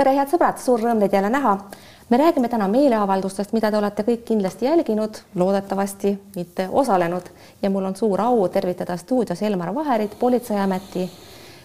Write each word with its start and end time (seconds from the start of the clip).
tere, 0.00 0.14
head 0.16 0.30
sõbrad, 0.32 0.60
suur 0.62 0.80
rõõm 0.80 1.00
teid 1.02 1.12
jälle 1.12 1.28
näha. 1.32 1.58
me 2.10 2.16
räägime 2.18 2.48
täna 2.48 2.68
meeleavaldustest, 2.68 3.52
mida 3.52 3.70
te 3.70 3.76
olete 3.76 4.02
kõik 4.02 4.24
kindlasti 4.24 4.64
jälginud, 4.66 5.18
loodetavasti 5.34 6.14
mitte 6.36 6.68
osalenud 6.72 7.28
ja 7.62 7.70
mul 7.70 7.84
on 7.84 7.96
suur 7.96 8.20
au 8.20 8.48
tervitada 8.48 8.96
stuudios 8.96 9.42
Elmar 9.42 9.74
Vaherit, 9.74 10.18
Politseiameti, 10.18 11.10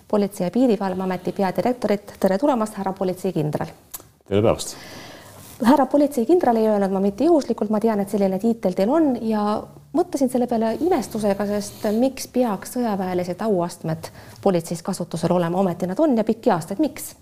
Politsei- 0.07 0.45
ja 0.45 0.51
Piirivalveameti 0.51 1.31
peadirektorit. 1.31 2.13
tere 2.19 2.37
tulemast, 2.37 2.73
härra 2.73 2.93
politseikindral. 2.93 3.67
tere 4.27 4.41
päevast 4.41 4.75
härra 5.63 5.85
politseikindral 5.85 6.55
ei 6.55 6.67
öelnud 6.67 6.91
ma 6.91 6.99
mitte 6.99 7.23
juhuslikult, 7.23 7.69
ma 7.69 7.79
tean, 7.79 7.99
et 7.99 8.09
selline 8.09 8.39
tiitel 8.39 8.73
teil 8.73 8.89
on 8.89 9.17
ja 9.21 9.63
mõtlesin 9.93 10.29
selle 10.29 10.47
peale 10.47 10.77
imestusega, 10.79 11.45
sest 11.45 11.87
miks 11.99 12.27
peaks 12.27 12.75
sõjaväelised 12.75 13.41
auastmed 13.41 14.11
politseis 14.41 14.83
kasutusel 14.83 15.31
olema, 15.31 15.57
ometi 15.57 15.87
nad 15.87 15.99
on 15.99 16.17
ja 16.17 16.23
pikki 16.23 16.51
aastaid, 16.51 16.79
miks? 16.79 17.15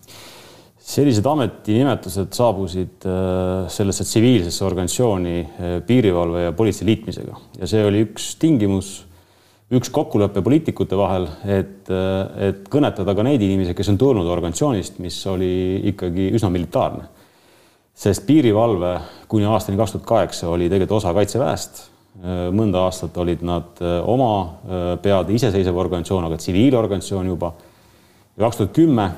Sellised 0.84 1.25
ametinimetused 1.27 2.35
saabusid 2.35 3.05
äh, 3.07 3.70
sellesse 3.71 4.03
tsiviilsesse 4.03 4.66
organisatsiooni 4.67 5.38
äh, 5.40 5.77
piirivalve 5.88 6.44
ja 6.44 6.52
politsei 6.55 6.90
liitmisega 6.90 7.40
ja 7.62 7.70
see 7.71 7.85
oli 7.88 8.03
üks 8.03 8.34
tingimus, 8.41 8.91
üks 9.73 9.90
kokkulepe 9.95 10.43
poliitikute 10.43 10.99
vahel, 10.99 11.30
et, 11.48 11.88
äh, 11.88 12.49
et 12.49 12.67
kõnetada 12.71 13.16
ka 13.16 13.23
neid 13.23 13.41
inimesi, 13.41 13.76
kes 13.77 13.93
on 13.93 14.02
tulnud 14.02 14.27
organisatsioonist, 14.27 14.99
mis 15.04 15.21
oli 15.31 15.54
ikkagi 15.93 16.30
üsna 16.35 16.52
militaarne. 16.52 17.07
sest 17.95 18.26
piirivalve 18.27 18.93
kuni 19.29 19.45
aastani 19.45 19.77
kaks 19.77 19.95
tuhat 19.95 20.05
kaheksa 20.05 20.49
oli 20.49 20.68
tegelikult 20.68 20.98
osa 20.99 21.13
Kaitseväest. 21.13 21.90
mõnda 22.54 22.84
aastat 22.85 23.15
olid 23.18 23.41
nad 23.41 23.79
oma 24.05 24.98
peade 25.02 25.34
iseseisev 25.34 25.77
organisatsioon, 25.77 26.26
aga 26.26 26.38
tsiviilorganisatsioon 26.38 27.27
juba. 27.27 27.54
kaks 28.38 28.57
tuhat 28.57 28.73
kümme 28.73 29.12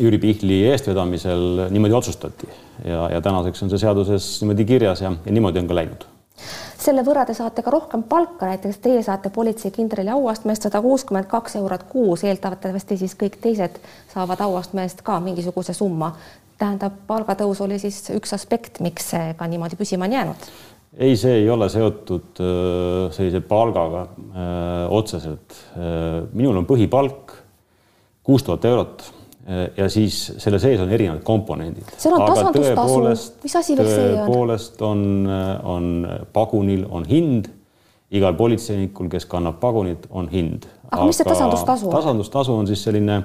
Jüri 0.00 0.18
Pihli 0.18 0.62
eestvedamisel 0.70 1.66
niimoodi 1.70 1.94
otsustati 1.94 2.48
ja, 2.84 3.08
ja 3.12 3.20
tänaseks 3.20 3.62
on 3.62 3.70
see 3.70 3.82
seaduses 3.82 4.28
niimoodi 4.40 4.64
kirjas 4.64 5.02
ja, 5.04 5.12
ja 5.12 5.32
niimoodi 5.32 5.60
on 5.60 5.68
ka 5.68 5.76
läinud. 5.76 6.06
selle 6.82 7.04
võrra 7.06 7.26
te 7.28 7.34
saate 7.36 7.62
ka 7.62 7.70
rohkem 7.70 8.02
palka, 8.08 8.48
näiteks 8.48 8.80
teie 8.82 9.02
saate 9.04 9.30
politseikindrali 9.30 10.10
auastmest 10.14 10.64
sada 10.66 10.80
kuuskümmend 10.82 11.28
kaks 11.30 11.56
eurot 11.60 11.84
kuus, 11.92 12.24
eeldatavasti 12.24 12.96
siis 13.04 13.14
kõik 13.20 13.36
teised 13.44 13.78
saavad 14.14 14.40
auastme 14.40 14.86
eest 14.88 15.04
ka 15.04 15.20
mingisuguse 15.20 15.76
summa. 15.76 16.14
tähendab, 16.58 16.92
palgatõus 17.06 17.60
oli 17.60 17.78
siis 17.78 18.04
üks 18.16 18.32
aspekt, 18.32 18.80
miks 18.80 19.10
see 19.12 19.32
ka 19.36 19.46
niimoodi 19.46 19.76
püsima 19.76 20.08
on 20.08 20.12
jäänud? 20.12 20.50
ei, 20.96 21.16
see 21.16 21.42
ei 21.42 21.50
ole 21.50 21.68
seotud 21.68 22.40
äh, 22.40 23.12
sellise 23.12 23.40
palgaga 23.40 24.06
öö, 24.08 24.42
äh, 24.42 24.92
otseselt. 24.92 25.56
Äh, 25.76 26.28
minul 26.32 26.56
on 26.56 26.66
põhipalk 26.68 27.36
kuus 28.22 28.44
tuhat 28.46 28.64
eurot 28.64 29.12
ja 29.76 29.88
siis 29.90 30.18
selle 30.38 30.58
sees 30.62 30.80
on 30.80 30.90
erinevad 30.94 31.22
komponendid. 31.26 31.88
seal 31.98 32.14
on 32.14 32.26
tasandustasu, 32.30 33.32
mis 33.42 33.56
asi 33.58 33.76
veel 33.78 33.88
see 33.90 34.04
on? 34.04 34.12
tõepoolest 34.20 34.84
on, 34.86 35.02
on 35.66 35.88
pagunil 36.32 36.84
on 36.90 37.06
hind, 37.08 37.48
igal 38.14 38.36
politseinikul, 38.38 39.08
kes 39.10 39.26
kannab 39.30 39.58
pagunit, 39.62 40.06
on 40.10 40.28
hind. 40.30 40.68
aga 40.90 41.08
mis 41.08 41.18
see 41.18 41.26
tasandustasu 41.26 41.88
on? 41.88 41.96
tasandustasu 41.96 42.54
on 42.54 42.70
siis 42.70 42.84
selline, 42.86 43.18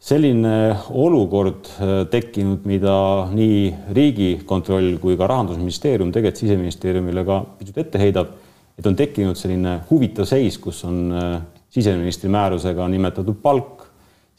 selline 0.00 0.56
olukord 1.04 1.68
äh, 1.76 1.94
tekkinud, 2.10 2.64
mida 2.70 2.96
nii 3.34 3.60
Riigikontroll 4.00 4.96
kui 5.04 5.18
ka 5.20 5.28
Rahandusministeerium 5.28 6.14
tegelikult 6.14 6.46
Siseministeeriumile 6.46 7.28
ka 7.28 7.42
pisut 7.60 7.84
ette 7.84 8.00
heidab, 8.00 8.32
et 8.78 8.88
on 8.88 8.96
tekkinud 8.96 9.36
selline 9.36 9.82
huvitav 9.90 10.32
seis, 10.32 10.56
kus 10.56 10.80
on 10.88 11.02
äh, 11.12 11.34
siseministri 11.74 12.32
määrusega 12.32 12.88
nimetatud 12.88 13.36
palk 13.42 13.83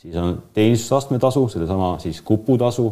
siis 0.05 0.15
on 0.21 0.37
teenistusastme 0.53 1.19
tasu, 1.19 1.47
sedasama 1.49 1.95
siis 1.99 2.21
kuputasu 2.21 2.87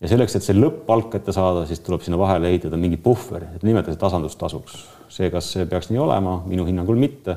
ja 0.00 0.08
selleks, 0.08 0.36
et 0.36 0.46
see 0.46 0.56
lõpp-palk 0.56 1.10
kätte 1.12 1.34
saada, 1.36 1.66
siis 1.68 1.82
tuleb 1.84 2.04
sinna 2.04 2.18
vahele 2.20 2.48
ehitada 2.48 2.78
mingi 2.80 2.96
puhver, 3.00 3.44
et 3.56 3.66
nimetada 3.66 3.92
see 3.94 4.00
tasandustasuks. 4.00 4.78
see, 5.10 5.30
kas 5.30 5.52
see 5.52 5.66
peaks 5.66 5.90
nii 5.90 6.00
olema, 6.00 6.40
minu 6.46 6.64
hinnangul 6.68 6.96
mitte. 6.96 7.36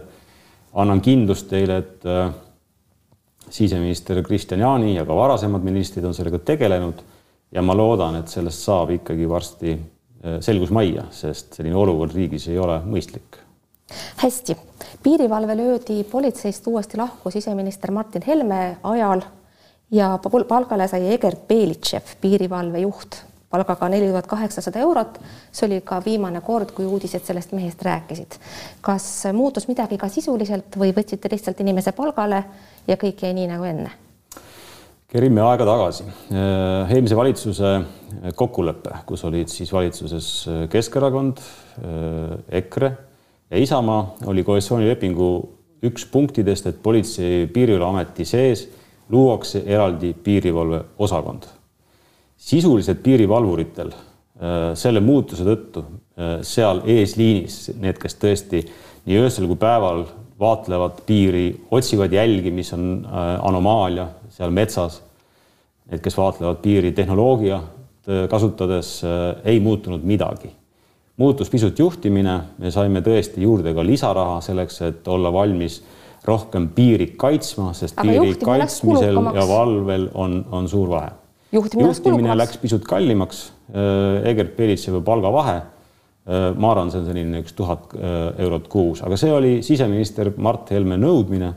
annan 0.73 1.01
kindlust 1.01 1.49
teile, 1.49 1.77
et 1.77 2.05
äh, 2.05 2.31
siseminister 3.49 4.23
Kristian 4.23 4.59
Jaani 4.59 4.95
ja 4.95 5.05
ka 5.05 5.15
varasemad 5.15 5.61
ministrid 5.61 6.05
on 6.05 6.13
sellega 6.13 6.39
tegelenud 6.39 7.03
ja 7.51 7.61
ma 7.61 7.75
loodan, 7.77 8.15
et 8.15 8.27
sellest 8.27 8.63
saab 8.63 8.95
ikkagi 8.95 9.29
varsti 9.29 9.75
äh, 9.75 10.39
selgus 10.39 10.71
majja, 10.71 11.05
sest 11.11 11.59
selline 11.59 11.75
olukord 11.75 12.15
riigis 12.15 12.47
ei 12.47 12.57
ole 12.57 12.79
mõistlik 12.87 13.42
hästi, 14.17 14.57
piirivalve 15.03 15.57
löödi 15.57 16.03
politseist 16.03 16.67
uuesti 16.67 16.97
lahku 16.97 17.31
siseminister 17.31 17.91
Martin 17.91 18.23
Helme 18.27 18.77
ajal 18.83 19.21
ja 19.91 20.19
palgale 20.47 20.87
sai 20.87 21.13
Egert 21.13 21.47
Belitšev, 21.47 22.15
piirivalve 22.21 22.79
juht, 22.79 23.17
palgaga 23.49 23.89
neli 23.89 24.07
tuhat 24.09 24.27
kaheksasada 24.27 24.79
eurot. 24.79 25.19
see 25.51 25.67
oli 25.67 25.81
ka 25.81 26.01
viimane 26.05 26.41
kord, 26.41 26.71
kui 26.71 26.85
uudised 26.85 27.25
sellest 27.25 27.51
mehest 27.51 27.81
rääkisid. 27.81 28.39
kas 28.81 29.23
muutus 29.33 29.67
midagi 29.67 29.97
ka 29.97 30.09
sisuliselt 30.09 30.77
või 30.77 30.93
võtsite 30.95 31.31
lihtsalt 31.31 31.59
inimese 31.59 31.91
palgale 31.91 32.43
ja 32.87 32.97
kõik 32.97 33.21
jäi 33.21 33.33
nii 33.33 33.47
nagu 33.47 33.63
enne? 33.63 33.91
kerime 35.07 35.41
aega 35.41 35.65
tagasi. 35.65 36.03
eelmise 36.89 37.15
valitsuse 37.15 37.81
kokkulepe, 38.35 38.89
kus 39.05 39.23
olid 39.23 39.47
siis 39.47 39.73
valitsuses 39.73 40.29
Keskerakond, 40.69 41.37
EKRE 42.49 42.97
ja 43.53 43.59
Isamaa 43.59 44.15
oli 44.25 44.43
koalitsioonilepingu 44.43 45.27
üks 45.85 46.05
punktidest, 46.11 46.67
et 46.67 46.79
Politsei- 46.83 47.41
ja 47.41 47.47
Piirivalveameti 47.53 48.25
sees 48.25 48.69
luuakse 49.09 49.63
eraldi 49.65 50.13
piirivalveosakond. 50.13 51.43
sisuliselt 52.37 53.03
piirivalvuritel 53.03 53.87
äh, 53.87 54.73
selle 54.73 54.99
muutuse 54.99 55.45
tõttu 55.45 55.83
äh, 55.83 56.41
seal 56.41 56.81
eesliinis, 56.85 57.71
need, 57.79 57.99
kes 58.01 58.17
tõesti 58.19 58.63
nii 59.05 59.19
öösel 59.21 59.47
kui 59.47 59.59
päeval 59.59 60.03
vaatlevad 60.39 61.03
piiri, 61.05 61.45
otsivad 61.71 62.11
jälgi, 62.11 62.51
mis 62.51 62.73
on 62.73 63.05
äh, 63.05 63.37
anomaalia 63.45 64.07
seal 64.29 64.51
metsas. 64.51 65.01
Need, 65.91 66.01
kes 66.01 66.17
vaatlevad 66.17 66.57
piiri 66.63 66.91
tehnoloogiat 66.91 67.69
kasutades, 68.29 68.97
ei 69.47 69.59
muutunud 69.63 70.03
midagi 70.03 70.49
muutus 71.17 71.49
pisut 71.49 71.79
juhtimine, 71.79 72.37
me 72.57 72.71
saime 72.73 73.01
tõesti 73.05 73.43
juurde 73.43 73.73
ka 73.75 73.85
lisaraha 73.85 74.39
selleks, 74.45 74.79
et 74.87 75.09
olla 75.11 75.31
valmis 75.33 75.81
rohkem 76.25 76.69
piiri 76.73 77.11
kaitsma, 77.19 77.73
sest 77.77 77.99
Aga 77.99 78.07
piiri 78.09 78.37
kaitsmisel 78.41 79.19
ja 79.35 79.43
valvel 79.47 80.07
on, 80.13 80.39
on 80.51 80.69
suur 80.71 80.89
vahe. 80.89 81.11
juhtimine, 81.51 81.89
juhtimine 81.89 82.37
läks 82.37 82.57
pisut 82.61 82.87
kallimaks. 82.87 83.45
Äh, 83.73 84.29
Egert 84.31 84.55
Belitsevi 84.57 85.01
palgavahe, 85.05 85.57
äh, 85.57 86.47
ma 86.55 86.71
arvan, 86.71 86.89
see 86.93 87.01
on 87.01 87.09
selline 87.09 87.43
üks 87.43 87.55
tuhat 87.57 87.93
äh, 87.97 88.31
eurot 88.45 88.71
kuus, 88.71 89.03
aga 89.05 89.19
see 89.19 89.33
oli 89.33 89.53
siseminister 89.65 90.31
Mart 90.37 90.71
Helme 90.73 90.97
nõudmine 91.01 91.51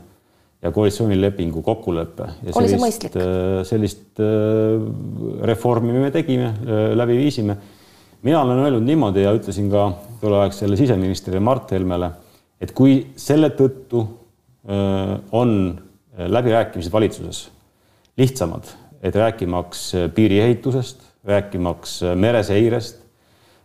ja 0.61 0.71
koalitsioonilepingu 0.73 1.61
kokkulepe. 1.63 2.29
oli 2.53 2.69
see 2.69 2.81
mõistlik? 2.81 3.17
sellist 3.69 4.21
reformi 5.45 5.93
me 5.93 6.09
tegime, 6.11 6.49
läbi 6.97 7.19
viisime 7.19 7.59
mina 8.27 8.41
olen 8.43 8.59
öelnud 8.59 8.83
niimoodi 8.83 9.23
ja 9.23 9.31
ütlesin 9.35 9.69
ka 9.71 9.85
tolleaegsele 10.19 10.75
siseministrile 10.75 11.39
Mart 11.39 11.71
Helmele, 11.71 12.09
et 12.59 12.73
kui 12.75 12.97
selle 13.15 13.53
tõttu 13.55 14.03
on 15.31 15.53
läbirääkimised 16.17 16.91
valitsuses 16.91 17.45
lihtsamad, 18.19 18.67
et 18.99 19.15
rääkimaks 19.15 19.91
piiriehitusest, 20.15 21.05
rääkimaks 21.27 22.01
mereseirest, 22.19 22.99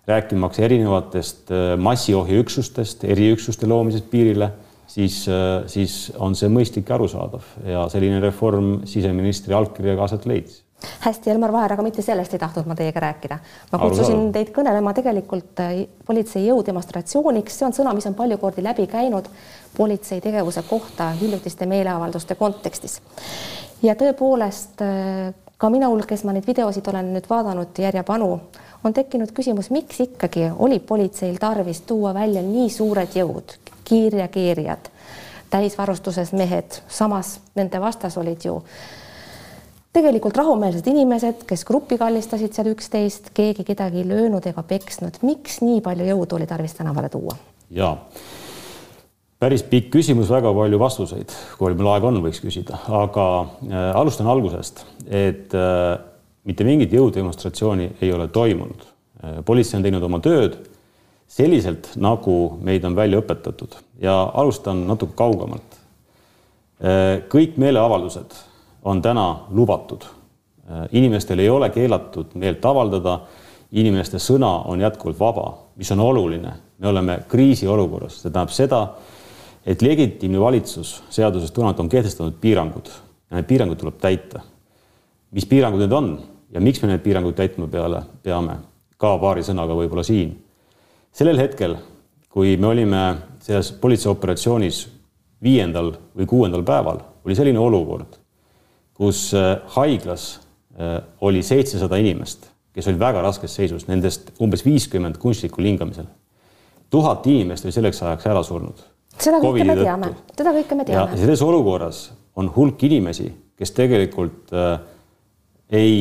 rääkimaks 0.06 0.60
erinevatest 0.62 1.50
massiohjeüksustest, 1.82 3.02
eriüksuste 3.04 3.66
loomisest 3.66 4.10
piirile, 4.14 4.52
siis, 4.86 5.24
siis 5.74 5.96
on 6.22 6.38
see 6.38 6.50
mõistlik 6.52 6.90
ja 6.90 7.00
arusaadav. 7.00 7.54
Ja 7.66 7.88
selline 7.90 8.20
reform 8.22 8.82
siseministri 8.86 9.58
allkirjaga 9.58 10.06
aset 10.06 10.28
leidis 10.30 10.62
hästi, 11.00 11.30
Elmar 11.30 11.52
Vaher, 11.52 11.72
aga 11.72 11.82
mitte 11.82 12.02
sellest 12.02 12.34
ei 12.34 12.40
tahtnud 12.42 12.66
ma 12.66 12.74
teiega 12.78 13.00
rääkida. 13.00 13.38
ma 13.72 13.78
kutsusin 13.78 14.32
teid 14.32 14.52
kõnelema 14.54 14.94
tegelikult 14.94 15.60
äh, 15.60 15.84
politsei 16.06 16.46
jõu 16.46 16.64
demonstratsiooniks, 16.66 17.58
see 17.58 17.66
on 17.66 17.76
sõna, 17.76 17.94
mis 17.94 18.06
on 18.06 18.18
palju 18.18 18.38
kordi 18.38 18.64
läbi 18.64 18.86
käinud 18.86 19.28
politsei 19.76 20.20
tegevuse 20.20 20.62
kohta 20.68 21.10
hiljutiste 21.20 21.66
meeleavalduste 21.66 22.34
kontekstis. 22.34 23.00
ja 23.82 23.94
tõepoolest 23.94 24.82
äh, 24.82 25.34
ka 25.62 25.70
minul, 25.70 26.02
kes 26.08 26.24
ma 26.26 26.34
neid 26.34 26.46
videosid 26.46 26.88
olen 26.90 27.12
nüüd 27.14 27.28
vaadanud 27.30 27.78
järjepanu, 27.78 28.30
on 28.84 28.94
tekkinud 28.94 29.30
küsimus, 29.30 29.70
miks 29.70 30.00
ikkagi 30.02 30.48
oli 30.58 30.80
politseil 30.82 31.36
tarvis 31.38 31.84
tuua 31.86 32.10
välja 32.14 32.42
nii 32.42 32.70
suured 32.70 33.14
jõud, 33.14 33.54
kiirreageerijad, 33.86 34.90
täisvarustuses 35.50 36.32
mehed, 36.34 36.80
samas 36.88 37.36
nende 37.54 37.80
vastas 37.80 38.18
olid 38.18 38.42
ju 38.44 38.58
tegelikult 39.92 40.36
rahumeelsed 40.40 40.86
inimesed, 40.88 41.42
kes 41.48 41.64
gruppi 41.68 41.98
kallistasid 42.00 42.54
seal 42.56 42.70
üksteist, 42.72 43.32
keegi 43.36 43.64
kedagi 43.68 44.00
ei 44.00 44.08
löönud 44.08 44.46
ega 44.48 44.64
peksnud. 44.64 45.20
miks 45.22 45.60
nii 45.64 45.82
palju 45.84 46.06
jõudu 46.08 46.38
oli 46.38 46.46
tarvis 46.48 46.74
tänavale 46.78 47.10
tuua? 47.12 47.36
ja 47.70 47.96
päris 49.42 49.64
pikk 49.66 49.90
küsimus, 49.96 50.30
väga 50.30 50.52
palju 50.54 50.78
vastuseid, 50.80 51.34
kui 51.58 51.74
meil 51.74 51.90
aega 51.92 52.08
on, 52.08 52.20
võiks 52.24 52.40
küsida, 52.40 52.78
aga 52.88 53.26
äh, 53.42 53.90
alustan 53.98 54.30
algusest, 54.32 54.84
et 55.10 55.52
äh, 55.58 55.98
mitte 56.48 56.64
mingit 56.64 56.94
jõudemonstratsiooni 56.94 57.90
ei 58.00 58.12
ole 58.12 58.28
toimunud 58.32 58.86
äh,. 58.86 59.42
politsei 59.44 59.78
on 59.78 59.84
teinud 59.88 60.08
oma 60.08 60.22
tööd 60.24 60.56
selliselt, 61.32 61.92
nagu 62.00 62.56
meid 62.64 62.84
on 62.84 62.96
välja 62.96 63.20
õpetatud 63.20 63.76
ja 64.00 64.16
alustan 64.40 64.86
natuke 64.88 65.18
kaugemalt 65.20 65.76
äh,. 66.80 67.20
kõik 67.28 67.60
meeleavaldused 67.60 68.40
on 68.82 69.02
täna 69.02 69.46
lubatud 69.50 70.04
äh,. 70.04 70.88
inimestel 70.92 71.38
ei 71.38 71.50
ole 71.50 71.70
keelatud 71.70 72.34
meelt 72.34 72.64
avaldada, 72.64 73.20
inimeste 73.72 74.18
sõna 74.18 74.62
on 74.68 74.80
jätkuvalt 74.80 75.20
vaba, 75.20 75.46
mis 75.76 75.90
on 75.92 76.00
oluline, 76.00 76.52
me 76.78 76.88
oleme 76.88 77.18
kriisiolukorras, 77.28 78.20
see 78.20 78.30
tähendab 78.30 78.52
seda, 78.52 78.82
et 79.66 79.82
legitiimne 79.82 80.40
valitsus 80.40 81.02
seadusest 81.10 81.54
tulenevalt 81.54 81.80
on 81.80 81.88
kehtestanud 81.88 82.36
piirangud 82.40 82.90
ja 83.30 83.38
need 83.38 83.48
piirangud 83.48 83.78
tuleb 83.80 84.00
täita. 84.00 84.42
mis 85.30 85.46
piirangud 85.46 85.80
need 85.80 85.92
on 85.92 86.18
ja 86.52 86.60
miks 86.60 86.82
me 86.82 86.90
neid 86.90 87.00
piiranguid 87.00 87.36
täitma 87.38 87.68
peale 87.68 88.02
peame, 88.22 88.58
ka 89.00 89.16
paari 89.18 89.44
sõnaga 89.46 89.76
võib-olla 89.76 90.04
siin. 90.04 90.34
sellel 91.12 91.38
hetkel, 91.38 91.76
kui 92.28 92.56
me 92.56 92.66
olime 92.66 93.02
selles 93.40 93.72
politseiooperatsioonis 93.72 94.88
viiendal 95.42 95.92
või 96.16 96.26
kuuendal 96.26 96.62
päeval, 96.62 97.00
oli 97.24 97.34
selline 97.34 97.58
olukord, 97.58 98.18
kus 99.02 99.26
äh, 99.34 99.56
haiglas 99.74 100.30
äh, 100.78 101.00
oli 101.20 101.42
seitsesada 101.42 101.98
inimest, 101.98 102.46
kes 102.72 102.86
olid 102.86 103.02
väga 103.02 103.26
raskes 103.26 103.58
seisus, 103.58 103.88
nendest 103.90 104.30
umbes 104.40 104.62
viiskümmend 104.64 105.18
kunstlikul 105.18 105.66
hingamisel. 105.66 106.06
tuhat 106.90 107.26
inimest 107.26 107.66
oli 107.66 107.74
selleks 107.74 108.02
ajaks 108.02 108.30
ära 108.30 108.46
surnud 108.46 108.86
seda 109.20 109.40
kõike 109.42 109.66
me 109.66 109.76
teame, 109.76 110.10
seda 110.36 110.54
kõike 110.56 110.78
me 110.78 110.86
teame. 110.88 111.20
selles 111.20 111.44
olukorras 111.44 112.02
on 112.38 112.48
hulk 112.54 112.82
inimesi, 112.88 113.28
kes 113.58 113.74
tegelikult 113.76 114.52
äh, 114.56 114.74
ei, 115.72 115.94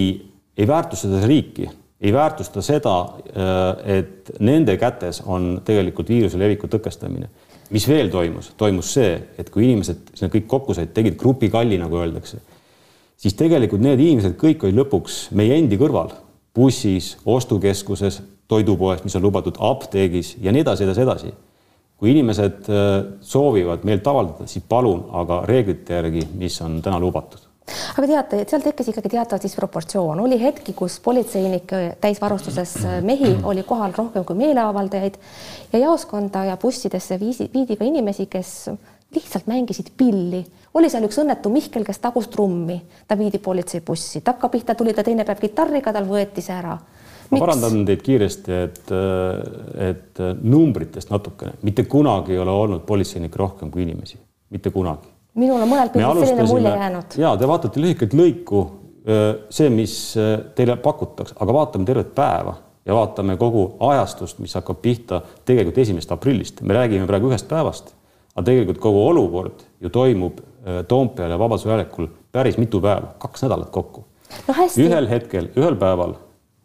ei 0.57 0.67
väärtusta 0.67 1.09
seda 1.09 1.27
riiki, 1.27 1.67
ei 2.01 2.13
väärtusta 2.13 2.63
seda 2.65 2.95
äh,, 3.29 3.97
et 3.99 4.31
nende 4.39 4.77
kätes 4.79 5.21
on 5.25 5.59
tegelikult 5.65 6.09
viiruse 6.09 6.39
leviku 6.39 6.69
tõkestamine. 6.71 7.27
mis 7.71 7.87
veel 7.87 8.09
toimus, 8.11 8.51
toimus 8.57 8.93
see, 8.93 9.11
et 9.39 9.49
kui 9.49 9.67
inimesed 9.67 10.15
sinna 10.15 10.31
kõik 10.31 10.47
kokku 10.47 10.75
said, 10.75 10.91
tegid 10.95 11.15
grupikalli, 11.19 11.77
nagu 11.79 11.99
öeldakse, 11.99 12.41
siis 13.21 13.37
tegelikult 13.37 13.83
need 13.83 14.01
inimesed 14.01 14.35
kõik 14.39 14.65
olid 14.65 14.81
lõpuks 14.81 15.21
meie 15.37 15.59
endi 15.59 15.77
kõrval, 15.79 16.13
bussis, 16.55 17.13
ostukeskuses, 17.25 18.21
toidupoes, 18.51 19.05
mis 19.05 19.15
on 19.15 19.23
lubatud, 19.23 19.59
apteegis 19.63 20.35
ja 20.43 20.51
nii 20.51 20.65
edasi, 20.65 20.87
edasi, 20.87 21.05
edasi. 21.05 21.31
Kui 22.01 22.11
inimesed 22.15 22.67
äh, 22.73 22.89
soovivad 23.21 23.85
meelt 23.85 24.07
avaldada, 24.09 24.47
siis 24.49 24.65
palun, 24.67 25.05
aga 25.21 25.43
reeglite 25.45 25.99
järgi, 25.99 26.25
mis 26.39 26.57
on 26.65 26.79
täna 26.83 26.97
lubatud. 26.99 27.45
Aga 27.93 28.07
teate, 28.09 28.39
et 28.41 28.51
seal 28.51 28.63
tekkis 28.65 28.89
ikkagi 28.89 29.11
teatav 29.13 29.39
disproportsioon, 29.39 30.19
oli 30.23 30.39
hetki, 30.41 30.73
kus 30.75 30.97
politseinike 31.05 31.83
täisvarustuses 32.01 32.73
äh, 32.81 32.97
mehi 33.05 33.35
oli 33.47 33.63
kohal 33.67 33.93
rohkem 33.95 34.25
kui 34.25 34.39
meeleavaldajaid 34.41 35.21
ja 35.71 35.83
jaoskonda 35.85 36.47
ja 36.49 36.57
bussidesse 36.59 37.19
viisi, 37.21 37.47
viidi 37.53 37.77
ka 37.77 37.85
inimesi, 37.87 38.25
kes 38.33 38.55
lihtsalt 39.15 39.47
mängisid 39.47 39.91
pilli. 39.97 40.45
oli 40.73 40.89
seal 40.89 41.03
üks 41.03 41.19
õnnetu 41.19 41.51
Mihkel, 41.51 41.83
kes 41.87 41.99
tagus 41.99 42.29
trummi, 42.31 42.77
ta 43.07 43.17
viidi 43.19 43.39
politseibussi, 43.43 44.21
takkapihta 44.23 44.75
tuli 44.75 44.93
ta 44.93 45.03
teine 45.03 45.25
päev 45.27 45.41
kitarriga, 45.41 45.93
tal 45.93 46.07
võeti 46.07 46.43
see 46.43 46.55
ära. 46.55 46.77
Ma 47.31 47.39
parandan 47.39 47.85
teid 47.87 48.01
kiiresti, 48.03 48.55
et, 48.67 48.91
et 49.87 50.21
numbritest 50.43 51.11
natukene, 51.11 51.55
mitte 51.67 51.85
kunagi 51.91 52.35
ei 52.35 52.41
ole 52.43 52.51
olnud 52.51 52.83
politseinikke 52.87 53.39
rohkem 53.39 53.71
kui 53.71 53.85
inimesi, 53.85 54.19
mitte 54.51 54.71
kunagi. 54.71 55.07
minul 55.39 55.61
on 55.61 55.69
mõnel 55.71 55.91
pildil 55.93 56.25
selline 56.25 56.47
mulje 56.49 56.75
jäänud. 56.75 57.15
ja 57.23 57.35
te 57.39 57.47
vaatate 57.47 57.83
lühikest 57.83 58.15
lõiku, 58.15 58.65
see, 59.49 59.69
mis 59.71 59.95
teile 60.55 60.75
pakutakse, 60.83 61.35
aga 61.39 61.55
vaatame 61.55 61.87
tervet 61.87 62.11
päeva 62.15 62.57
ja 62.85 62.95
vaatame 62.95 63.37
kogu 63.39 63.63
ajastust, 63.91 64.39
mis 64.43 64.53
hakkab 64.57 64.81
pihta 64.81 65.21
tegelikult 65.45 65.77
esimesest 65.83 66.11
aprillist, 66.11 66.61
me 66.61 66.75
räägime 66.75 67.07
praegu 67.07 67.31
ühest 67.31 67.47
päevast, 67.47 67.93
aga 68.35 68.45
tegelikult 68.47 68.79
kogu 68.79 69.05
olukord 69.07 69.65
ju 69.81 69.89
toimub 69.89 70.39
Toompeal 70.87 71.31
ja 71.33 71.39
Vabaduse 71.41 71.69
väljakul 71.69 72.07
päris 72.31 72.57
mitu 72.61 72.81
päeva, 72.81 73.15
kaks 73.19 73.43
nädalat 73.43 73.71
kokku 73.73 74.03
no. 74.47 74.55
ühel 74.77 75.09
hetkel, 75.09 75.49
ühel 75.57 75.75
päeval 75.75 76.13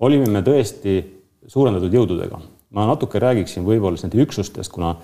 olime 0.00 0.28
me 0.30 0.42
tõesti 0.44 0.98
suurendatud 1.46 1.94
jõududega. 1.94 2.40
ma 2.70 2.86
natuke 2.86 3.18
räägiksin 3.22 3.64
võib-olla 3.64 3.98
nende 4.02 4.20
üksustest, 4.22 4.72
kuna 4.72 4.96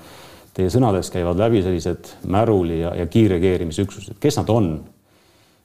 teie 0.54 0.70
sõnadest 0.70 1.12
käivad 1.14 1.38
läbi 1.40 1.62
sellised 1.64 2.10
märuli 2.28 2.80
ja, 2.82 2.94
ja 2.94 3.06
kiirreageerimisüksused, 3.06 4.18
kes 4.20 4.36
nad 4.36 4.50
on? 4.52 4.74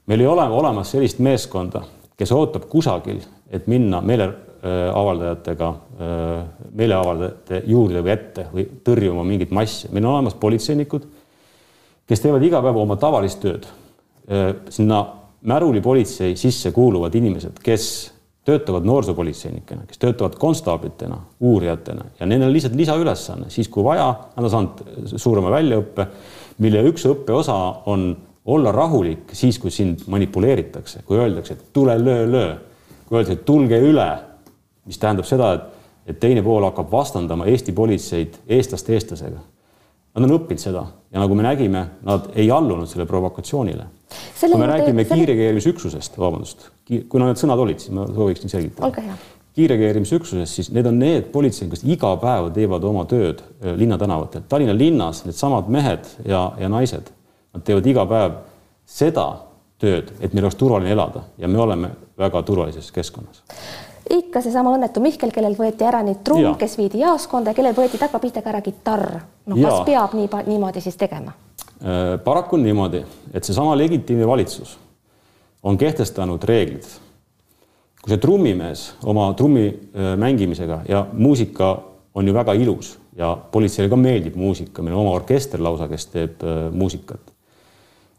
meil 0.08 0.24
ei 0.24 0.28
ole 0.28 0.48
olemas 0.48 0.92
sellist 0.92 1.20
meeskonda, 1.20 1.84
kes 2.18 2.32
ootab 2.32 2.70
kusagil, 2.72 3.20
et 3.52 3.68
minna 3.68 4.02
meeleavaldajatega, 4.64 5.70
meeleavaldajate 6.76 7.62
juurde 7.68 8.04
või 8.04 8.14
ette 8.14 8.48
või 8.54 8.66
tõrjuma 8.84 9.24
mingit 9.28 9.52
massi. 9.52 9.90
meil 9.92 10.06
on 10.06 10.14
olemas 10.14 10.36
politseinikud, 10.36 11.08
kes 12.08 12.24
teevad 12.24 12.44
iga 12.44 12.62
päev 12.62 12.78
oma 12.78 12.96
tavalist 12.96 13.42
tööd. 13.42 13.68
sinna 14.70 15.06
märulipolitsei 15.42 16.36
sisse 16.36 16.72
kuuluvad 16.72 17.16
inimesed, 17.16 17.60
kes 17.64 18.12
töötavad 18.48 18.86
noorsoopolitseinikena, 18.88 19.86
kes 19.88 20.00
töötavad 20.00 20.36
konstaablitena, 20.40 21.18
uurijatena 21.40 22.06
ja 22.20 22.26
nendel 22.26 22.48
on 22.48 22.54
lihtsalt 22.54 22.76
lisaülesanne, 22.76 23.50
siis 23.52 23.68
kui 23.68 23.84
vaja, 23.84 24.08
nad 24.36 24.48
on 24.48 24.52
saanud 24.52 25.18
suurema 25.20 25.52
väljaõppe, 25.52 26.08
mille 26.64 26.84
üks 26.88 27.06
õppeosa 27.10 27.58
on 27.92 28.10
olla 28.48 28.72
rahulik 28.72 29.36
siis, 29.36 29.60
kui 29.60 29.72
sind 29.72 30.06
manipuleeritakse, 30.08 31.04
kui 31.06 31.20
öeldakse, 31.20 31.58
et 31.58 31.66
tule 31.76 31.98
löö, 32.00 32.24
löö, 32.32 32.54
kui 33.08 33.18
öeldakse, 33.18 33.40
et 33.40 33.46
tulge 33.46 33.80
üle, 33.84 34.08
mis 34.88 34.98
tähendab 35.02 35.28
seda, 35.28 35.54
et, 35.54 35.92
et 36.14 36.20
teine 36.20 36.44
pool 36.46 36.66
hakkab 36.70 36.92
vastandama 36.92 37.46
Eesti 37.52 37.76
politseid 37.76 38.42
eestlast 38.48 38.90
eestlasega. 38.90 39.44
Nad 40.18 40.26
on 40.26 40.40
õppinud 40.40 40.64
seda 40.64 40.88
ja 41.14 41.22
nagu 41.22 41.36
me 41.38 41.46
nägime, 41.46 41.84
nad 42.08 42.32
ei 42.36 42.50
allunud 42.52 42.90
selle 42.90 43.06
provokatsioonile 43.06 43.86
kui 44.40 44.60
me 44.60 44.68
räägime 44.68 45.04
selle... 45.04 45.16
kiirreageerimisüksusest, 45.20 46.20
vabandust, 46.20 46.70
kuna 47.10 47.30
need 47.30 47.42
sõnad 47.42 47.62
olid, 47.64 47.82
siis 47.84 47.94
ma 47.96 48.06
sooviksin 48.08 48.52
selgitada. 48.52 49.18
kiirreageerimisüksusest, 49.58 50.60
siis 50.60 50.70
need 50.76 50.88
on 50.88 51.00
need 51.02 51.32
politseinikud, 51.34 51.80
kes 51.80 51.96
iga 51.98 52.14
päev 52.22 52.52
teevad 52.56 52.86
oma 52.88 53.08
tööd 53.10 53.42
äh, 53.42 53.74
linnatänavatel. 53.80 54.46
Tallinna 54.50 54.76
linnas 54.78 55.24
needsamad 55.26 55.72
mehed 55.74 56.08
ja, 56.26 56.44
ja 56.62 56.70
naised, 56.72 57.12
nad 57.56 57.66
teevad 57.68 57.90
iga 57.90 58.06
päev 58.10 58.40
seda 58.88 59.28
tööd, 59.82 60.14
et 60.22 60.34
meil 60.34 60.48
oleks 60.48 60.60
turvaline 60.60 60.94
elada 60.94 61.26
ja 61.38 61.50
me 61.52 61.60
oleme 61.62 61.92
väga 62.18 62.42
turvalises 62.46 62.90
keskkonnas 62.96 63.44
ikka 64.10 64.42
seesama 64.42 64.74
õnnetu 64.76 65.02
Mihkel, 65.04 65.32
kellel 65.36 65.56
võeti 65.58 65.86
ära 65.88 66.04
nüüd 66.06 66.24
trumm, 66.24 66.56
kes 66.60 66.78
viidi 66.80 67.02
jaoskonda 67.04 67.52
ja 67.52 67.58
kellel 67.58 67.76
võeti 67.78 68.00
tagapihtaga 68.02 68.54
ära 68.54 68.62
kitarr. 68.62 69.20
no 69.46 69.60
kas 69.60 69.84
peab 69.88 70.16
nii 70.18 70.30
niimoodi 70.48 70.82
siis 70.82 70.96
tegema? 71.00 71.34
Äh, 71.78 72.18
paraku 72.24 72.58
on 72.58 72.64
niimoodi, 72.64 73.04
et 73.34 73.44
seesama 73.44 73.76
legitiimne 73.78 74.28
valitsus 74.28 74.78
on 75.64 75.78
kehtestanud 75.78 76.44
reeglid. 76.44 76.86
kui 78.02 78.14
see 78.14 78.22
trummimees 78.24 78.94
oma 79.04 79.34
trummi 79.34 79.68
äh, 79.68 80.16
mängimisega 80.18 80.82
ja 80.90 81.06
muusika 81.14 81.76
on 82.14 82.28
ju 82.28 82.34
väga 82.34 82.54
ilus 82.54 82.98
ja 83.18 83.38
politseile 83.52 83.90
ka 83.90 83.98
meeldib 84.00 84.36
muusika, 84.36 84.82
meil 84.82 84.96
on 84.96 85.06
oma 85.06 85.16
orkester 85.18 85.62
lausa, 85.62 85.90
kes 85.90 86.06
teeb 86.14 86.44
äh, 86.46 86.68
muusikat. 86.74 87.34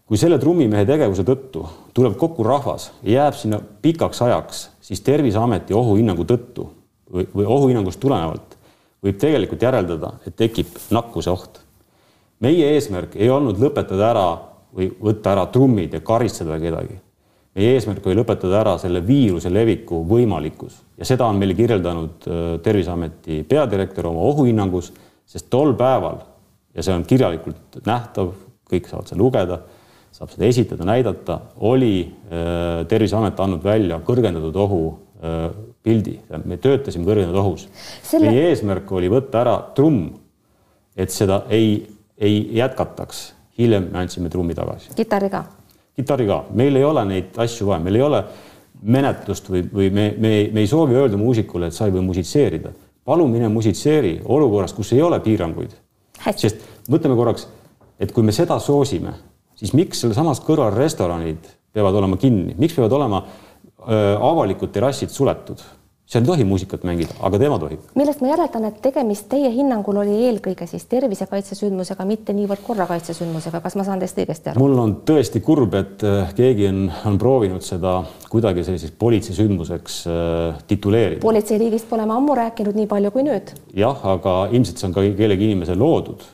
kui 0.06 0.16
selle 0.16 0.38
trummimehe 0.40 0.86
tegevuse 0.88 1.24
tõttu 1.26 1.66
tuleb 1.94 2.14
kokku 2.16 2.46
rahvas 2.46 2.92
ja 3.02 3.24
jääb 3.24 3.34
sinna 3.36 3.58
pikaks 3.82 4.22
ajaks, 4.22 4.62
siis 4.88 5.04
Terviseameti 5.04 5.76
ohuhinnangu 5.76 6.24
tõttu 6.24 6.68
või, 7.12 7.28
või 7.34 7.46
ohuhinnangust 7.46 8.00
tulenevalt 8.00 8.56
võib 9.04 9.18
tegelikult 9.20 9.62
järeldada, 9.62 10.14
et 10.26 10.36
tekib 10.36 10.72
nakkuse 10.90 11.30
oht 11.30 11.60
meie 12.44 12.70
eesmärk 12.74 13.16
ei 13.18 13.30
olnud 13.32 13.58
lõpetada 13.60 14.08
ära 14.12 14.26
või 14.74 14.88
võtta 15.02 15.34
ära 15.34 15.46
trummid 15.52 15.94
ja 15.96 16.00
karistada 16.04 16.58
kedagi. 16.60 16.98
meie 17.58 17.74
eesmärk 17.74 18.06
oli 18.06 18.18
lõpetada 18.20 18.60
ära 18.60 18.76
selle 18.78 19.00
viiruse 19.06 19.50
leviku 19.50 20.04
võimalikkus 20.06 20.78
ja 20.98 21.04
seda 21.08 21.26
on 21.26 21.38
meile 21.38 21.56
kirjeldanud 21.58 22.28
äh, 22.28 22.50
Terviseameti 22.62 23.42
peadirektor 23.48 24.06
oma 24.06 24.20
ohuhinnangus, 24.30 24.92
sest 25.26 25.50
tol 25.50 25.74
päeval 25.74 26.20
ja 26.74 26.82
see 26.82 26.94
on 26.94 27.04
kirjalikult 27.04 27.80
nähtav, 27.86 28.32
kõik 28.68 28.88
saavad 28.90 29.10
seda 29.10 29.20
lugeda, 29.20 29.58
saab 30.12 30.32
seda 30.32 30.48
esitada, 30.48 30.84
näidata, 30.88 31.40
oli 31.60 31.92
äh, 32.04 32.86
Terviseamet 32.88 33.40
andnud 33.40 33.64
välja 33.64 34.00
kõrgendatud 34.04 34.56
ohu 34.56 34.82
äh, 35.22 35.50
pildi, 35.82 36.18
me 36.44 36.56
töötasime 36.56 37.06
kõrgendatud 37.06 37.42
ohus 37.42 37.68
Selle.... 38.02 38.30
meie 38.30 38.48
eesmärk 38.50 38.90
oli 38.92 39.10
võtta 39.12 39.44
ära 39.44 39.54
trumm, 39.76 40.10
et 40.98 41.14
seda 41.14 41.44
ei 41.54 41.86
ei 42.18 42.50
jätkataks. 42.56 43.34
hiljem 43.58 43.88
me 43.92 43.98
andsime 43.98 44.28
trummi 44.28 44.54
tagasi. 44.54 44.90
kitarri 44.94 45.30
ka? 45.30 45.44
kitarri 45.96 46.26
ka, 46.26 46.44
meil 46.54 46.76
ei 46.76 46.84
ole 46.84 47.04
neid 47.04 47.38
asju 47.38 47.66
vaja, 47.66 47.80
meil 47.82 47.94
ei 47.94 48.02
ole 48.02 48.24
menetlust 48.82 49.50
või, 49.50 49.64
või 49.74 49.90
me, 49.90 50.14
me, 50.18 50.32
me 50.52 50.60
ei 50.60 50.66
soovi 50.66 50.94
öelda 50.94 51.18
muusikule, 51.18 51.66
et 51.66 51.74
sa 51.74 51.86
ei 51.86 51.94
või 51.94 52.04
musitseerida. 52.06 52.72
palun 53.04 53.30
mine 53.30 53.48
musitseeri 53.48 54.20
olukorras, 54.24 54.72
kus 54.72 54.92
ei 54.92 55.02
ole 55.02 55.20
piiranguid. 55.20 55.70
sest 56.36 56.62
mõtleme 56.88 57.16
korraks, 57.16 57.48
et 57.98 58.12
kui 58.12 58.22
me 58.22 58.32
seda 58.32 58.58
soosime, 58.58 59.14
siis 59.58 59.74
miks 59.76 60.04
sealsamas 60.04 60.42
kõrval 60.46 60.74
restoranid 60.76 61.50
peavad 61.74 61.98
olema 62.00 62.18
kinni, 62.20 62.54
miks 62.58 62.76
peavad 62.78 62.94
olema 62.98 63.24
öö, 63.24 64.14
avalikud 64.30 64.72
terrassid 64.74 65.12
suletud? 65.14 65.62
seal 66.08 66.24
ei 66.24 66.26
tohi 66.30 66.44
muusikat 66.48 66.84
mängida, 66.88 67.12
aga 67.20 67.36
tema 67.38 67.58
tohib. 67.60 67.82
millest 67.98 68.22
ma 68.24 68.30
järeldan, 68.30 68.64
et 68.70 68.78
tegemist 68.80 69.26
teie 69.28 69.50
hinnangul 69.52 69.98
oli 70.00 70.14
eelkõige 70.24 70.64
siis 70.70 70.86
tervisekaitsesündmusega, 70.88 72.06
mitte 72.08 72.32
niivõrd 72.32 72.62
korrakaitsesündmusega, 72.64 73.60
kas 73.60 73.76
ma 73.76 73.84
saan 73.84 74.00
teist 74.00 74.16
õigesti 74.16 74.54
aru? 74.54 74.62
mul 74.62 74.80
on 74.80 74.94
tõesti 75.08 75.42
kurb, 75.44 75.76
et 75.76 76.04
keegi 76.38 76.70
on, 76.70 76.86
on 77.10 77.20
proovinud 77.20 77.66
seda 77.66 77.98
kuidagi 78.32 78.64
selliseks 78.64 78.96
politseisündmuseks 78.96 79.98
äh, 80.08 80.62
tituleerida. 80.70 81.20
politseiriigist 81.26 81.90
pole 81.92 82.08
ma 82.08 82.16
ammu 82.16 82.40
rääkinud 82.40 82.80
nii 82.80 82.88
palju 82.88 83.12
kui 83.12 83.28
nüüd. 83.28 83.52
jah, 83.76 84.00
aga 84.16 84.38
ilmselt 84.48 84.80
see 84.80 84.88
on 84.88 84.96
ka 84.96 85.04
kellegi 85.20 85.50
inimese 85.50 85.76
loodud, 85.76 86.24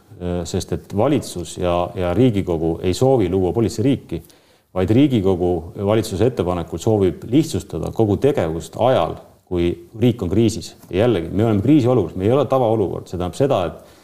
sest 0.45 0.73
et 0.73 0.97
valitsus 0.97 1.59
ja, 1.59 1.75
ja 1.95 2.15
Riigikogu 2.15 2.79
ei 2.83 2.95
soovi 2.95 3.29
luua 3.29 3.53
politseiriiki 3.53 4.23
vaid 4.75 4.91
Riigikogu 4.91 5.51
valitsuse 5.87 6.27
ettepanekul 6.27 6.83
soovib 6.83 7.25
lihtsustada 7.31 7.93
kogu 7.95 8.17
tegevust 8.23 8.77
ajal, 8.83 9.17
kui 9.47 9.71
riik 10.01 10.23
on 10.25 10.31
kriisis. 10.33 10.75
Ja 10.91 11.05
jällegi, 11.05 11.31
me 11.31 11.47
oleme 11.47 11.63
kriisiolukorras, 11.63 12.17
me 12.19 12.27
ei 12.27 12.33
ole 12.35 12.47
tavaolukord, 12.51 13.07
see 13.09 13.19
tähendab 13.19 13.39
seda, 13.39 13.65
et 13.71 14.01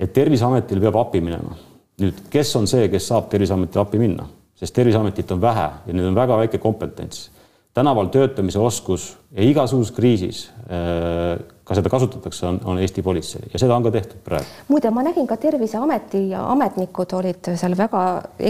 et 0.00 0.14
Terviseametil 0.16 0.80
peab 0.80 0.96
appi 0.96 1.20
minema. 1.20 1.58
nüüd, 2.00 2.16
kes 2.32 2.54
on 2.56 2.64
see, 2.66 2.86
kes 2.88 3.10
saab 3.10 3.26
Terviseametile 3.28 3.82
appi 3.82 3.98
minna, 4.00 4.24
sest 4.56 4.74
Terviseametit 4.74 5.32
on 5.34 5.40
vähe 5.40 5.66
ja 5.86 5.92
neil 5.92 6.06
on 6.08 6.14
väga 6.16 6.38
väike 6.40 6.58
kompetents 6.58 7.26
tänaval 7.74 8.10
töötamise 8.10 8.58
oskus 8.58 9.16
ja 9.30 9.44
igasuguses 9.46 9.94
kriisis 9.94 10.50
äh, 10.50 11.38
ka 11.64 11.76
seda 11.78 11.90
kasutatakse, 11.92 12.46
on, 12.46 12.58
on 12.64 12.78
Eesti 12.82 13.02
politsei 13.02 13.46
ja 13.52 13.58
seda 13.62 13.76
on 13.76 13.84
ka 13.86 13.92
tehtud 13.94 14.22
praegu. 14.26 14.46
muide, 14.68 14.90
ma 14.90 15.04
nägin 15.06 15.26
ka 15.30 15.36
Terviseameti 15.38 16.24
ametnikud 16.34 17.14
olid 17.14 17.52
seal 17.54 17.76
väga 17.78 18.00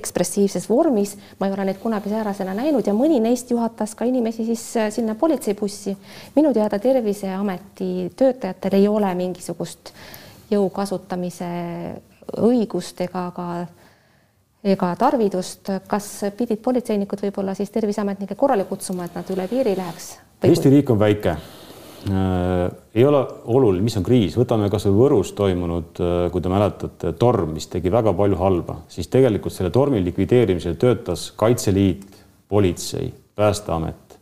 ekspressiivses 0.01 0.69
vormis, 0.71 1.17
ma 1.41 1.49
ei 1.49 1.57
ole 1.57 1.69
neid 1.69 1.83
kunagi 1.83 2.13
säärasena 2.13 2.55
näinud 2.57 2.87
ja 2.89 2.95
mõni 2.97 3.21
neist 3.21 3.53
juhatas 3.53 3.93
ka 3.95 4.09
inimesi 4.09 4.47
siis 4.49 4.65
äh, 4.81 4.89
sinna 4.95 5.15
politseibussi. 5.15 5.97
minu 6.37 6.55
teada 6.57 6.79
Terviseameti 6.79 8.09
töötajatel 8.17 8.79
ei 8.81 8.89
ole 8.89 9.13
mingisugust 9.15 9.93
jõu 10.51 10.71
kasutamise 10.73 11.51
õigust 12.41 13.05
ega 13.05 13.29
ka 13.37 13.51
ega 14.65 14.91
tarvidust, 14.99 15.71
kas 15.89 16.09
pidid 16.37 16.61
politseinikud 16.65 17.23
võib-olla 17.25 17.55
siis 17.57 17.73
terviseametnikke 17.73 18.37
korrale 18.39 18.67
kutsuma, 18.69 19.07
et 19.07 19.17
nad 19.17 19.33
üle 19.33 19.47
piiri 19.49 19.73
läheks? 19.79 20.13
Eesti 20.45 20.73
riik 20.73 20.91
on 20.93 21.01
väike 21.01 21.33
äh,. 21.33 22.69
ei 22.95 23.05
ole 23.05 23.23
oluline, 23.45 23.85
mis 23.85 23.97
on 23.97 24.05
kriis, 24.05 24.37
võtame 24.37 24.71
kasvõi 24.73 24.97
Võrus 24.99 25.33
toimunud 25.37 26.01
äh,, 26.01 26.29
kui 26.33 26.45
te 26.45 26.53
mäletate, 26.53 27.15
torm, 27.21 27.55
mis 27.57 27.71
tegi 27.73 27.93
väga 27.93 28.13
palju 28.17 28.41
halba, 28.41 28.79
siis 28.93 29.09
tegelikult 29.13 29.57
selle 29.57 29.73
tormi 29.73 30.03
likvideerimisel 30.05 30.77
töötas 30.81 31.31
Kaitseliit, 31.41 32.07
politsei, 32.49 33.13
Päästeamet, 33.41 34.19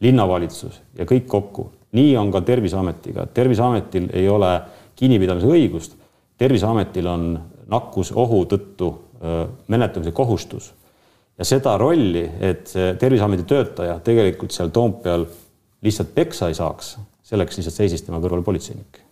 linnavalitsus 0.00 0.80
ja 0.96 1.04
kõik 1.04 1.26
kokku. 1.28 1.70
nii 1.92 2.16
on 2.16 2.30
ka 2.32 2.40
Terviseametiga, 2.40 3.26
Terviseametil 3.26 4.08
ei 4.12 4.28
ole 4.28 4.60
kinnipidamise 4.96 5.46
õigust. 5.46 5.96
terviseametil 6.38 7.06
on 7.06 7.40
nakkusohu 7.68 8.44
tõttu 8.48 8.92
menetlemise 9.68 10.12
kohustus. 10.12 10.72
ja 11.38 11.44
seda 11.44 11.76
rolli, 11.78 12.24
et 12.40 12.66
see 12.68 12.94
Terviseameti 13.00 13.46
töötaja 13.48 13.98
tegelikult 14.04 14.52
seal 14.52 14.68
Toompeal 14.68 15.26
lihtsalt 15.82 16.14
peksa 16.14 16.48
ei 16.48 16.54
saaks, 16.54 16.96
selleks 17.22 17.58
lihtsalt 17.58 17.76
seisis 17.76 18.02
tema 18.02 18.20
kõrval 18.20 18.44
politseinik 18.44 19.02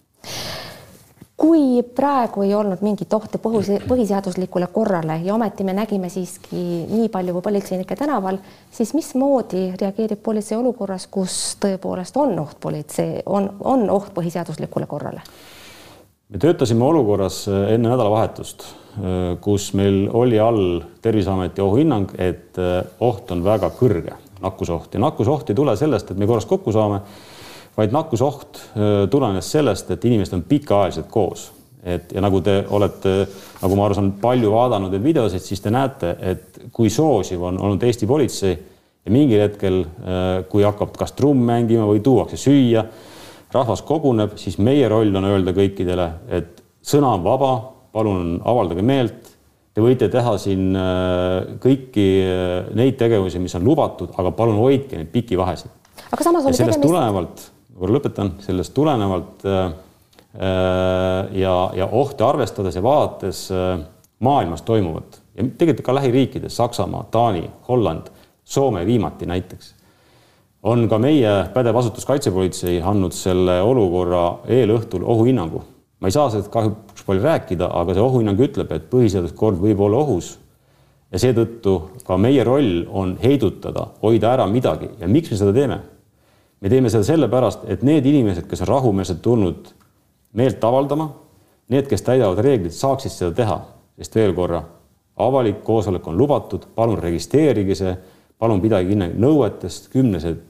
kui 1.40 1.82
praegu 1.96 2.42
ei 2.44 2.50
olnud 2.54 2.82
mingit 2.84 3.14
ohtu 3.16 3.38
põhiseaduslikule 3.40 4.66
korrale 4.72 5.16
ja 5.24 5.34
ometi 5.34 5.64
me 5.64 5.72
nägime 5.72 6.10
siiski 6.12 6.64
nii 6.90 7.08
palju 7.08 7.40
politseinikke 7.40 7.96
tänaval, 7.96 8.36
siis 8.70 8.92
mismoodi 8.94 9.70
reageerib 9.80 10.20
politsei 10.22 10.58
olukorras, 10.58 11.06
kus 11.08 11.38
tõepoolest 11.62 12.18
on 12.20 12.36
oht 12.42 12.60
politsei, 12.60 13.22
on, 13.26 13.48
on 13.64 13.88
oht 13.90 14.12
põhiseaduslikule 14.18 14.86
korrale? 14.90 15.24
Me 16.30 16.38
töötasime 16.38 16.84
olukorras 16.84 17.44
enne 17.48 17.88
nädalavahetust 17.88 18.68
Äh, 18.90 19.36
kus 19.40 19.70
meil 19.78 20.08
oli 20.12 20.38
all 20.42 20.80
Terviseameti 21.02 21.62
ohuhinnang, 21.62 22.10
et 22.18 22.58
äh, 22.58 22.80
oht 23.06 23.30
on 23.30 23.44
väga 23.46 23.68
kõrge, 23.78 24.16
nakkusoht 24.42 24.96
ja 24.96 25.02
nakkusoht 25.04 25.52
ei 25.52 25.56
tule 25.56 25.76
sellest, 25.78 26.10
et 26.10 26.18
me 26.18 26.26
korraks 26.26 26.48
kokku 26.50 26.74
saame, 26.74 26.98
vaid 27.76 27.94
nakkusoht 27.94 28.58
äh, 28.58 28.88
tulenes 29.12 29.46
sellest, 29.54 29.92
et 29.94 30.04
inimesed 30.10 30.34
on 30.34 30.42
pikaajaliselt 30.42 31.06
koos. 31.10 31.52
et 31.86 32.10
ja 32.12 32.20
nagu 32.20 32.42
te 32.44 32.64
olete, 32.68 33.12
nagu 33.62 33.76
ma 33.78 33.86
aru 33.86 33.94
saan, 33.96 34.10
palju 34.20 34.50
vaadanud 34.52 34.90
neid 34.92 35.06
videosid, 35.06 35.40
siis 35.40 35.62
te 35.62 35.70
näete, 35.70 36.10
et 36.20 36.58
kui 36.74 36.90
soosiv 36.90 37.46
on 37.46 37.60
olnud 37.62 37.86
Eesti 37.86 38.10
politsei 38.10 38.52
ja 38.52 39.12
mingil 39.14 39.40
hetkel, 39.40 39.84
kui 40.50 40.66
hakkab 40.66 40.92
kas 40.98 41.14
trumm 41.16 41.40
mängima 41.46 41.86
või 41.88 42.02
tuuakse 42.04 42.36
süüa, 42.36 42.84
rahvas 43.54 43.82
koguneb, 43.86 44.36
siis 44.40 44.58
meie 44.62 44.88
roll 44.90 45.14
on 45.18 45.26
öelda 45.28 45.54
kõikidele, 45.56 46.06
et 46.30 46.62
sõna 46.86 47.14
on 47.16 47.24
vaba 47.24 47.52
palun 47.92 48.38
avaldage 48.46 48.84
meelt. 48.86 49.30
Te 49.74 49.82
võite 49.82 50.08
teha 50.10 50.34
siin 50.42 50.74
äh, 50.74 51.54
kõiki 51.62 52.06
äh, 52.26 52.72
neid 52.78 52.98
tegevusi, 52.98 53.38
mis 53.42 53.54
on 53.58 53.64
lubatud, 53.66 54.10
aga 54.18 54.32
palun 54.34 54.58
hoidke 54.58 54.98
neid 54.98 55.12
pikki 55.12 55.38
vahesid. 55.38 55.70
aga 56.10 56.26
samas 56.26 56.46
oli 56.46 56.58
sellest 56.58 56.80
tegemist... 56.80 56.88
tulenevalt, 56.88 57.44
korra 57.78 57.96
lõpetan, 57.96 58.32
sellest 58.42 58.74
tulenevalt 58.74 59.46
äh, 59.46 59.60
äh, 60.34 61.38
ja, 61.38 61.54
ja 61.78 61.86
ohte 61.86 62.26
arvestades 62.26 62.76
ja 62.76 62.82
vaadates 62.82 63.46
äh, 63.54 63.78
maailmas 64.26 64.66
toimuvat 64.66 65.20
ja 65.36 65.46
tegelikult 65.58 65.86
ka 65.86 65.94
lähiriikides, 65.94 66.56
Saksamaa, 66.56 67.06
Taani, 67.10 67.50
Holland, 67.68 68.10
Soome 68.44 68.86
viimati 68.86 69.26
näiteks, 69.26 69.74
on 70.62 70.88
ka 70.88 70.98
meie 70.98 71.34
pädev 71.54 71.76
asutus 71.76 72.04
Kaitsepolitsei 72.06 72.80
andnud 72.82 73.16
selle 73.16 73.60
olukorra 73.62 74.24
eelõhtul 74.48 75.04
ohuhinnangu 75.04 75.62
ma 76.00 76.08
ei 76.08 76.14
saa 76.14 76.30
sellest 76.32 76.50
kahjuks 76.52 77.04
palju 77.06 77.24
rääkida, 77.24 77.68
aga 77.76 77.94
see 77.94 78.02
ohuhinnang 78.02 78.40
ütleb, 78.40 78.72
et 78.72 78.88
põhiseaduskord 78.92 79.60
võib 79.60 79.80
olla 79.84 80.00
ohus. 80.00 80.38
ja 81.10 81.18
seetõttu 81.18 81.72
ka 82.06 82.16
meie 82.16 82.44
roll 82.46 82.84
on 82.86 83.16
heidutada, 83.22 83.88
hoida 84.02 84.30
ära 84.30 84.46
midagi 84.46 84.88
ja 85.00 85.08
miks 85.08 85.30
me 85.30 85.36
seda 85.36 85.52
teeme? 85.52 85.80
me 86.60 86.68
teeme 86.68 86.90
seda 86.90 87.04
sellepärast, 87.04 87.64
et 87.68 87.82
need 87.82 88.06
inimesed, 88.06 88.46
kes 88.48 88.60
on 88.62 88.68
rahumeelselt 88.68 89.22
tulnud 89.22 89.72
meelt 90.32 90.64
avaldama, 90.64 91.10
need, 91.68 91.88
kes 91.88 92.02
täidavad 92.02 92.38
reeglid, 92.44 92.72
saaksid 92.72 93.12
seda 93.12 93.32
teha, 93.34 93.56
sest 93.98 94.14
veel 94.14 94.34
korra, 94.36 94.62
avalik 95.16 95.62
koosolek 95.64 96.06
on 96.06 96.16
lubatud, 96.16 96.66
palun 96.74 97.00
registreerige 97.00 97.74
see, 97.74 97.94
palun 98.40 98.62
pidage 98.62 98.88
kinni 98.88 99.10
nõuetest, 99.20 99.90
kümnesed, 99.92 100.46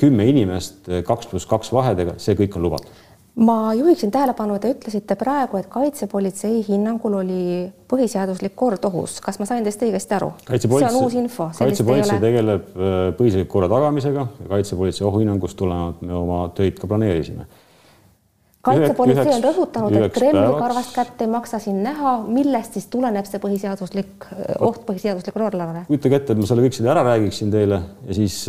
kümme 0.00 0.24
inimest, 0.28 0.88
kaks 1.06 1.28
pluss 1.30 1.48
kaks 1.48 1.72
vahedega, 1.72 2.16
see 2.20 2.36
kõik 2.38 2.56
on 2.56 2.68
lubatud 2.68 3.04
ma 3.38 3.74
juhiksin 3.74 4.10
tähelepanu, 4.10 4.58
te 4.58 4.72
ütlesite 4.74 5.14
praegu, 5.18 5.60
et 5.60 5.68
kaitsepolitsei 5.70 6.62
hinnangul 6.66 7.20
oli 7.20 7.42
põhiseaduslik 7.90 8.56
kord 8.58 8.84
ohus. 8.88 9.20
kas 9.22 9.38
ma 9.38 9.46
sain 9.46 9.66
teist 9.66 9.82
õigesti 9.86 10.16
aru? 10.16 10.32
see 10.48 10.70
on 10.88 10.98
uus 11.04 11.14
info. 11.14 11.50
kaitsepolitsei 11.58 12.20
tegeleb 12.22 12.66
äh, 12.74 12.98
põhiseadusliku 13.18 13.52
korra 13.52 13.70
tagamisega 13.70 14.26
ja 14.26 14.50
kaitsepolitsei 14.54 15.06
ohuhinnangust 15.06 15.58
tulenevalt 15.60 16.02
me 16.02 16.14
oma 16.18 16.40
töid 16.58 16.80
ka 16.80 16.90
planeerisime 16.90 17.46
kaitsepolitsei 18.68 19.34
on 19.34 19.44
rõhutanud, 19.44 19.96
et 19.98 20.14
Kremli 20.14 20.44
karvast 20.58 20.94
kätt 20.94 21.22
ei 21.24 21.30
maksa 21.30 21.60
siin 21.62 21.80
näha, 21.84 22.14
millest 22.28 22.78
siis 22.78 22.88
tuleneb 22.92 23.28
see 23.28 23.40
põhiseaduslik 23.42 24.28
oht 24.64 24.84
põhiseaduslikule 24.88 25.48
korrale? 25.48 25.84
kujutage 25.88 26.20
ette, 26.20 26.34
et 26.34 26.40
ma 26.40 26.48
selle 26.50 26.64
kõik 26.66 26.78
selle 26.78 26.92
ära 26.94 27.04
räägiksin 27.06 27.52
teile 27.52 27.80
ja 28.06 28.16
siis, 28.18 28.40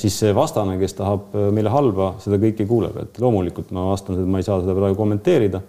siis 0.00 0.20
see 0.24 0.34
vastane, 0.36 0.78
kes 0.80 0.96
tahab 0.98 1.34
meile 1.54 1.72
halba, 1.72 2.14
seda 2.22 2.40
kõike 2.42 2.66
kuuleb, 2.68 2.96
et 3.04 3.20
loomulikult 3.22 3.72
ma 3.76 3.88
vastan, 3.90 4.20
et 4.20 4.30
ma 4.30 4.42
ei 4.42 4.46
saa 4.46 4.60
seda 4.62 4.76
praegu 4.78 4.98
kommenteerida. 4.98 5.62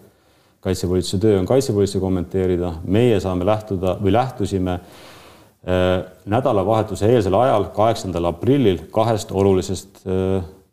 kaitsepolitsei 0.62 1.20
töö 1.20 1.39
on 1.39 1.46
kaitsepolitsei 1.48 2.01
kommenteerida, 2.01 2.74
meie 2.86 3.20
saame 3.24 3.46
lähtuda 3.48 3.98
või 4.04 4.16
lähtusime 4.16 4.80
äh, 4.80 6.04
nädalavahetuse 6.25 7.12
eelsel 7.12 7.36
ajal, 7.39 7.70
kaheksandal 7.75 8.32
aprillil 8.32 8.86
kahest 8.92 9.32
olulisest 9.32 10.04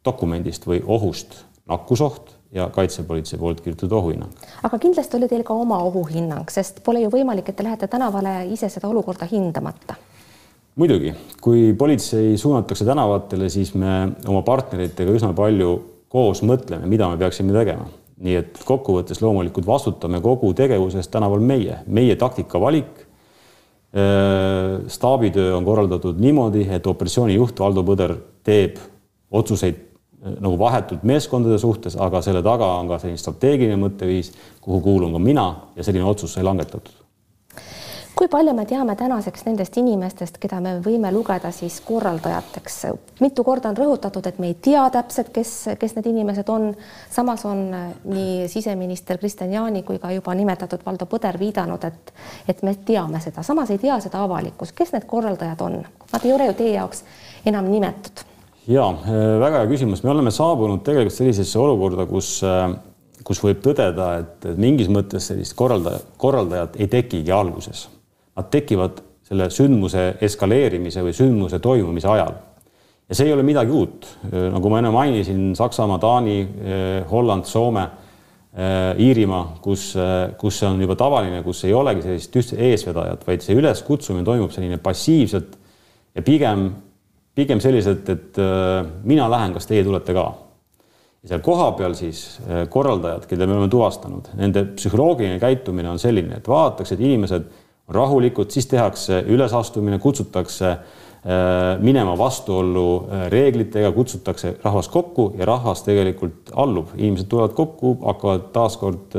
dokumendist 0.06 0.66
või 0.66 0.82
ohust, 0.86 1.42
nakkusoht 1.66 2.35
ja 2.52 2.68
kaitsepolitsei 2.72 3.38
poolt 3.38 3.60
kirjutatud 3.60 3.92
ohuhinnang. 3.92 4.30
aga 4.62 4.78
kindlasti 4.78 5.16
oli 5.16 5.28
teil 5.28 5.42
ka 5.44 5.54
oma 5.54 5.78
ohuhinnang, 5.88 6.50
sest 6.50 6.82
pole 6.84 7.02
ju 7.02 7.10
võimalik, 7.12 7.48
et 7.48 7.56
te 7.56 7.64
lähete 7.66 7.88
tänavale 7.90 8.38
ise 8.52 8.68
seda 8.72 8.88
olukorda 8.88 9.28
hindamata. 9.30 9.96
muidugi, 10.76 11.14
kui 11.40 11.72
politsei 11.78 12.36
suunatakse 12.38 12.84
tänavatele, 12.84 13.48
siis 13.48 13.74
me 13.74 14.12
oma 14.28 14.42
partneritega 14.42 15.12
üsna 15.12 15.32
palju 15.34 15.76
koos 16.08 16.42
mõtleme, 16.42 16.86
mida 16.86 17.08
me 17.10 17.18
peaksime 17.20 17.52
tegema. 17.52 17.88
nii 18.16 18.36
et 18.38 18.62
kokkuvõttes 18.64 19.20
loomulikult 19.20 19.66
vastutame 19.66 20.22
kogu 20.24 20.54
tegevuse 20.56 21.02
eest 21.02 21.10
tänaval 21.12 21.40
meie, 21.40 21.82
meie 21.86 22.16
taktika 22.16 22.60
valik. 22.60 23.02
Staabitöö 24.88 25.56
on 25.56 25.64
korraldatud 25.64 26.18
niimoodi, 26.20 26.66
et 26.72 26.86
operatsioonijuht 26.86 27.60
Valdo 27.60 27.84
Põder 27.84 28.14
teeb 28.44 28.80
otsuseid 29.30 29.85
nagu 30.40 30.58
vahetult 30.58 31.02
meeskondade 31.06 31.58
suhtes, 31.58 31.96
aga 32.00 32.22
selle 32.24 32.42
taga 32.44 32.68
on 32.80 32.90
ka 32.90 33.00
selline 33.02 33.20
strateegiline 33.20 33.78
mõtteviis, 33.80 34.32
kuhu 34.64 34.80
kuulun 34.84 35.16
ka 35.16 35.22
mina 35.22 35.48
ja 35.76 35.84
selline 35.86 36.06
otsus 36.06 36.36
sai 36.36 36.44
langetatud. 36.46 36.94
kui 38.16 38.28
palju 38.32 38.54
me 38.56 38.64
teame 38.64 38.94
tänaseks 38.96 39.44
nendest 39.44 39.76
inimestest, 39.76 40.38
keda 40.40 40.56
me 40.60 40.70
võime 40.80 41.10
lugeda 41.12 41.50
siis 41.52 41.80
korraldajateks? 41.84 42.76
mitu 43.20 43.44
korda 43.44 43.68
on 43.68 43.76
rõhutatud, 43.76 44.26
et 44.26 44.38
me 44.38 44.46
ei 44.52 44.54
tea 44.54 44.86
täpselt, 44.90 45.28
kes, 45.32 45.52
kes 45.78 45.96
need 45.96 46.06
inimesed 46.12 46.48
on. 46.48 46.74
samas 47.10 47.44
on 47.44 47.66
nii 48.04 48.48
siseminister 48.48 49.18
Kristian 49.18 49.52
Jaani 49.52 49.82
kui 49.82 49.98
ka 49.98 50.12
juba 50.12 50.34
nimetatud 50.34 50.86
Valdo 50.86 51.06
Põder 51.06 51.38
viidanud, 51.38 51.84
et, 51.84 52.14
et 52.48 52.62
me 52.62 52.74
teame 52.74 53.20
seda, 53.20 53.42
samas 53.42 53.70
ei 53.70 53.78
tea 53.78 54.00
seda 54.00 54.24
avalikkus, 54.24 54.72
kes 54.72 54.96
need 54.96 55.04
korraldajad 55.06 55.60
on, 55.60 55.82
nad 56.12 56.24
ei 56.24 56.32
ole 56.32 56.46
ju 56.46 56.56
teie 56.62 56.78
jaoks 56.78 57.04
enam 57.46 57.68
nimetud 57.70 58.24
ja 58.66 58.88
äh, 58.90 59.38
väga 59.40 59.62
hea 59.62 59.70
küsimus, 59.70 60.02
me 60.04 60.12
oleme 60.12 60.32
saabunud 60.34 60.84
tegelikult 60.86 61.16
sellisesse 61.16 61.58
olukorda, 61.58 62.06
kus 62.10 62.38
äh, 62.46 62.70
kus 63.26 63.40
võib 63.42 63.58
tõdeda, 63.64 64.08
et 64.22 64.46
mingis 64.60 64.90
mõttes 64.92 65.26
sellist 65.30 65.56
korraldaja, 65.58 65.98
korraldajat 66.20 66.76
ei 66.78 66.86
tekigi 66.90 67.32
alguses. 67.34 67.86
Nad 68.36 68.52
tekivad 68.52 69.00
selle 69.26 69.48
sündmuse 69.50 70.12
eskaleerimise 70.22 71.02
või 71.02 71.14
sündmuse 71.16 71.58
toimumise 71.62 72.10
ajal. 72.12 72.36
ja 73.08 73.14
see 73.14 73.26
ei 73.26 73.32
ole 73.34 73.42
midagi 73.46 73.70
uut, 73.70 74.06
nagu 74.30 74.70
ma 74.70 74.78
enne 74.78 74.90
mainisin, 74.94 75.54
Saksamaa, 75.58 75.98
Taani, 76.02 76.36
Holland, 77.10 77.46
Soome, 77.46 77.84
Iirimaa, 78.98 79.58
kus, 79.62 79.92
kus 80.38 80.58
see 80.58 80.68
on 80.68 80.80
juba 80.80 80.94
tavaline, 80.98 81.42
kus 81.42 81.64
ei 81.66 81.74
olegi 81.74 82.02
sellist 82.02 82.38
ühtse 82.38 82.58
eesvedajat, 82.70 83.26
vaid 83.26 83.42
see 83.42 83.58
üleskutsumine 83.58 84.26
toimub 84.26 84.54
selline 84.54 84.78
passiivselt 84.82 85.58
ja 86.14 86.22
pigem, 86.22 86.68
pigem 87.36 87.60
selliselt, 87.60 88.08
et 88.08 88.38
mina 89.04 89.28
lähen, 89.30 89.52
kas 89.52 89.68
teie 89.68 89.84
tulete 89.84 90.14
ka. 90.16 90.26
Ja 91.26 91.32
seal 91.32 91.42
kohapeal 91.42 91.94
siis 91.98 92.20
äh, 92.46 92.68
korraldajad, 92.70 93.24
kelle 93.26 93.48
me 93.50 93.56
oleme 93.56 93.70
tuvastanud, 93.72 94.28
nende 94.38 94.62
psühholoogiline 94.76 95.40
käitumine 95.42 95.90
on 95.90 95.98
selline, 95.98 96.36
et 96.38 96.46
vaadatakse, 96.46 96.94
et 96.94 97.02
inimesed 97.02 97.48
on 97.88 97.96
rahulikud, 97.96 98.52
siis 98.54 98.68
tehakse 98.70 99.24
ülesastumine, 99.34 99.98
kutsutakse 99.98 100.68
äh, 100.70 100.84
minema 101.82 102.14
vastuollu 102.18 102.84
äh, 102.92 103.24
reeglitega, 103.34 103.90
kutsutakse 103.96 104.54
rahvas 104.62 104.86
kokku 104.94 105.32
ja 105.34 105.50
rahvas 105.50 105.82
tegelikult 105.88 106.54
allub, 106.54 106.94
inimesed 106.94 107.26
tulevad 107.32 107.58
kokku, 107.58 107.96
hakkavad 108.04 108.46
taaskord 108.54 109.18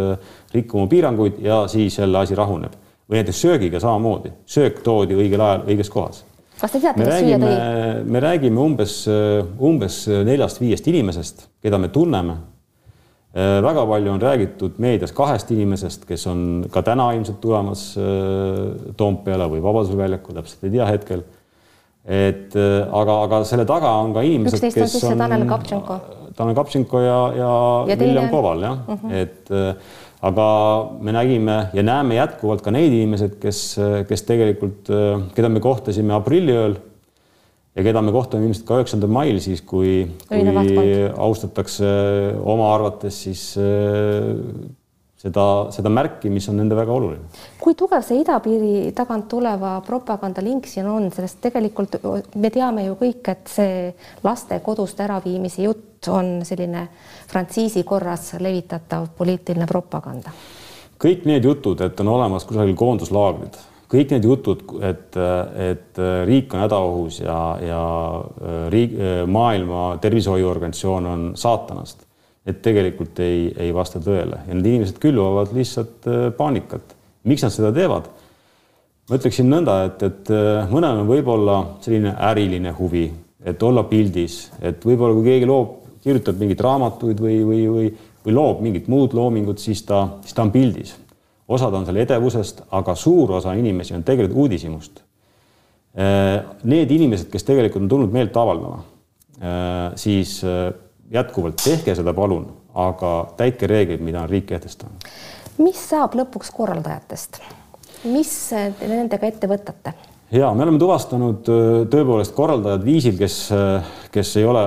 rikkuma 0.56 0.88
piiranguid 0.88 1.44
ja 1.44 1.66
siis 1.68 2.00
jälle 2.00 2.24
asi 2.24 2.40
rahuneb. 2.40 2.72
või 3.08 3.20
näiteks 3.20 3.42
söögiga 3.42 3.80
samamoodi, 3.80 4.32
söök 4.46 4.80
toodi 4.84 5.16
õigel 5.16 5.44
ajal 5.44 5.68
õiges 5.68 5.92
kohas 5.92 6.24
kas 6.58 6.74
te 6.74 6.82
teate, 6.82 7.06
kes 7.06 7.24
siia 7.24 7.40
tõi? 7.42 7.56
me 8.10 8.22
räägime 8.24 8.62
umbes, 8.62 9.00
umbes 9.70 10.04
neljast-viiest 10.28 10.92
inimesest, 10.92 11.48
keda 11.64 11.80
me 11.82 11.92
tunneme. 11.94 12.38
väga 13.38 13.84
palju 13.86 14.12
on 14.14 14.22
räägitud 14.22 14.78
meedias 14.82 15.12
kahest 15.14 15.52
inimesest, 15.54 16.06
kes 16.10 16.28
on 16.28 16.46
ka 16.74 16.82
täna 16.82 17.12
ilmselt 17.14 17.42
tulemas 17.42 17.92
Toompeale 18.98 19.50
või 19.52 19.62
Vabaduse 19.62 19.98
väljakul, 19.98 20.40
täpselt 20.40 20.64
ei 20.64 20.74
tea 20.78 20.88
hetkel. 20.90 21.24
et 22.08 22.56
aga, 22.56 23.22
aga 23.28 23.44
selle 23.46 23.66
taga 23.68 23.92
on 24.02 24.16
ka 24.16 24.24
inimesed, 24.24 24.64
kes 24.74 25.04
on, 25.04 25.12
on 25.12 25.26
Tanel 25.26 25.46
Kaptšenko. 25.48 26.00
Tanel 26.38 26.56
Kaptšenko 26.56 27.00
ja, 27.02 27.22
ja, 27.36 27.54
ja 27.92 27.98
William 28.00 28.30
Koval 28.30 28.62
jah 28.62 28.78
mhm. 28.88 29.06
-huh. 29.06 29.14
et 29.14 29.50
aga 30.26 30.48
me 31.02 31.14
nägime 31.14 31.58
ja 31.78 31.84
näeme 31.86 32.18
jätkuvalt 32.18 32.64
ka 32.66 32.74
neid 32.74 32.94
inimesed, 32.94 33.38
kes, 33.42 33.62
kes 34.10 34.26
tegelikult, 34.26 34.90
keda 35.38 35.52
me 35.54 35.62
kohtasime 35.64 36.16
aprilliööl 36.18 36.78
ja 37.78 37.86
keda 37.86 38.02
me 38.02 38.14
kohtame 38.16 38.48
ilmselt 38.48 38.66
ka 38.66 38.80
üheksandal 38.82 39.12
mail, 39.14 39.38
siis 39.44 39.62
kui, 39.62 40.08
kui 40.32 40.96
austatakse 41.14 41.92
oma 42.42 42.72
arvates 42.74 43.22
siis 43.28 43.44
seda, 45.18 45.46
seda 45.74 45.92
märki, 45.92 46.30
mis 46.34 46.48
on 46.52 46.60
nende 46.62 46.78
väga 46.78 46.94
oluline. 46.94 47.26
kui 47.62 47.76
tugev 47.78 48.04
see 48.06 48.22
idapiiri 48.22 48.92
tagant 48.98 49.28
tuleva 49.32 49.78
propaganda 49.86 50.44
link 50.46 50.70
siin 50.70 50.88
on, 50.92 51.10
sellest 51.14 51.42
tegelikult 51.42 51.98
me 52.36 52.52
teame 52.54 52.86
ju 52.88 52.98
kõik, 53.00 53.32
et 53.34 53.52
see 53.52 53.80
laste 54.24 54.60
kodust 54.66 55.00
äraviimise 55.04 55.66
jutt 55.66 56.12
on 56.14 56.46
selline 56.46 56.88
frantsiisi 57.28 57.84
korras 57.84 58.36
levitatav 58.40 59.10
poliitiline 59.18 59.68
propaganda. 59.68 60.32
kõik 60.98 61.26
need 61.30 61.46
jutud, 61.46 61.82
et 61.82 62.00
on 62.00 62.08
olemas 62.14 62.46
kusagil 62.46 62.76
koonduslaagrid, 62.78 63.58
kõik 63.90 64.14
need 64.14 64.26
jutud, 64.26 64.64
et, 64.82 65.18
et 65.72 66.02
riik 66.26 66.54
on 66.54 66.64
hädaohus 66.66 67.22
ja, 67.22 67.38
ja 67.62 67.84
riik, 68.74 68.98
maailma 69.28 69.98
Tervishoiuorganisatsioon 70.02 71.06
on 71.06 71.32
saatanast 71.36 72.07
et 72.48 72.62
tegelikult 72.64 73.20
ei, 73.24 73.50
ei 73.60 73.74
vasta 73.76 74.00
tõele 74.04 74.40
ja 74.46 74.56
need 74.56 74.70
inimesed 74.72 75.00
külvavad 75.04 75.52
lihtsalt 75.56 76.08
äh, 76.08 76.28
paanikat. 76.38 76.96
miks 77.28 77.44
nad 77.44 77.54
seda 77.54 77.74
teevad? 77.76 78.08
ma 79.08 79.20
ütleksin 79.20 79.50
nõnda, 79.52 79.78
et, 79.88 80.04
et 80.04 80.32
äh, 80.36 80.70
mõnel 80.72 81.04
on 81.04 81.10
võib-olla 81.10 81.58
selline 81.84 82.16
äriline 82.30 82.74
huvi, 82.78 83.08
et 83.48 83.64
olla 83.64 83.84
pildis, 83.88 84.46
et 84.62 84.84
võib-olla 84.84 85.16
kui 85.16 85.28
keegi 85.28 85.50
loob, 85.50 85.76
kirjutab 86.04 86.40
mingeid 86.40 86.64
raamatuid 86.64 87.20
või, 87.24 87.42
või, 87.48 87.62
või, 87.72 87.92
või 88.24 88.36
loob 88.36 88.64
mingit 88.64 88.88
muud 88.92 89.16
loomingut, 89.16 89.60
siis 89.64 89.84
ta, 89.88 90.06
siis 90.24 90.36
ta 90.36 90.46
on 90.46 90.54
pildis. 90.56 90.96
osad 91.48 91.74
on 91.74 91.86
selle 91.88 92.04
edevusest, 92.04 92.66
aga 92.76 92.96
suur 92.96 93.32
osa 93.38 93.54
inimesi 93.56 93.96
on 93.96 94.04
tegelikult 94.04 94.40
uudishimust. 94.46 95.04
Äh, 95.98 96.44
need 96.64 96.92
inimesed, 96.92 97.32
kes 97.32 97.48
tegelikult 97.48 97.84
on 97.84 97.90
tulnud 97.92 98.16
meelt 98.16 98.36
avaldama, 98.38 98.84
siis 100.02 100.40
jätkuvalt 101.12 101.62
tehke 101.64 101.96
seda 101.96 102.14
palun, 102.14 102.48
aga 102.76 103.12
täitke 103.38 103.68
reeglid, 103.68 104.04
mida 104.04 104.22
on 104.26 104.30
riik 104.30 104.48
kehtestanud. 104.52 105.08
mis 105.58 105.80
saab 105.90 106.16
lõpuks 106.16 106.52
korraldajatest? 106.54 107.42
mis 108.04 108.34
nendega 108.82 109.28
ette 109.28 109.50
võtate? 109.50 109.94
ja 110.32 110.52
me 110.54 110.66
oleme 110.66 110.80
tuvastanud 110.80 111.48
äh, 111.52 111.70
tõepoolest 111.92 112.36
korraldajad 112.36 112.84
viisil, 112.86 113.16
kes, 113.20 113.40
äh, 113.56 113.94
kes 114.12 114.36
ei 114.38 114.46
ole 114.46 114.66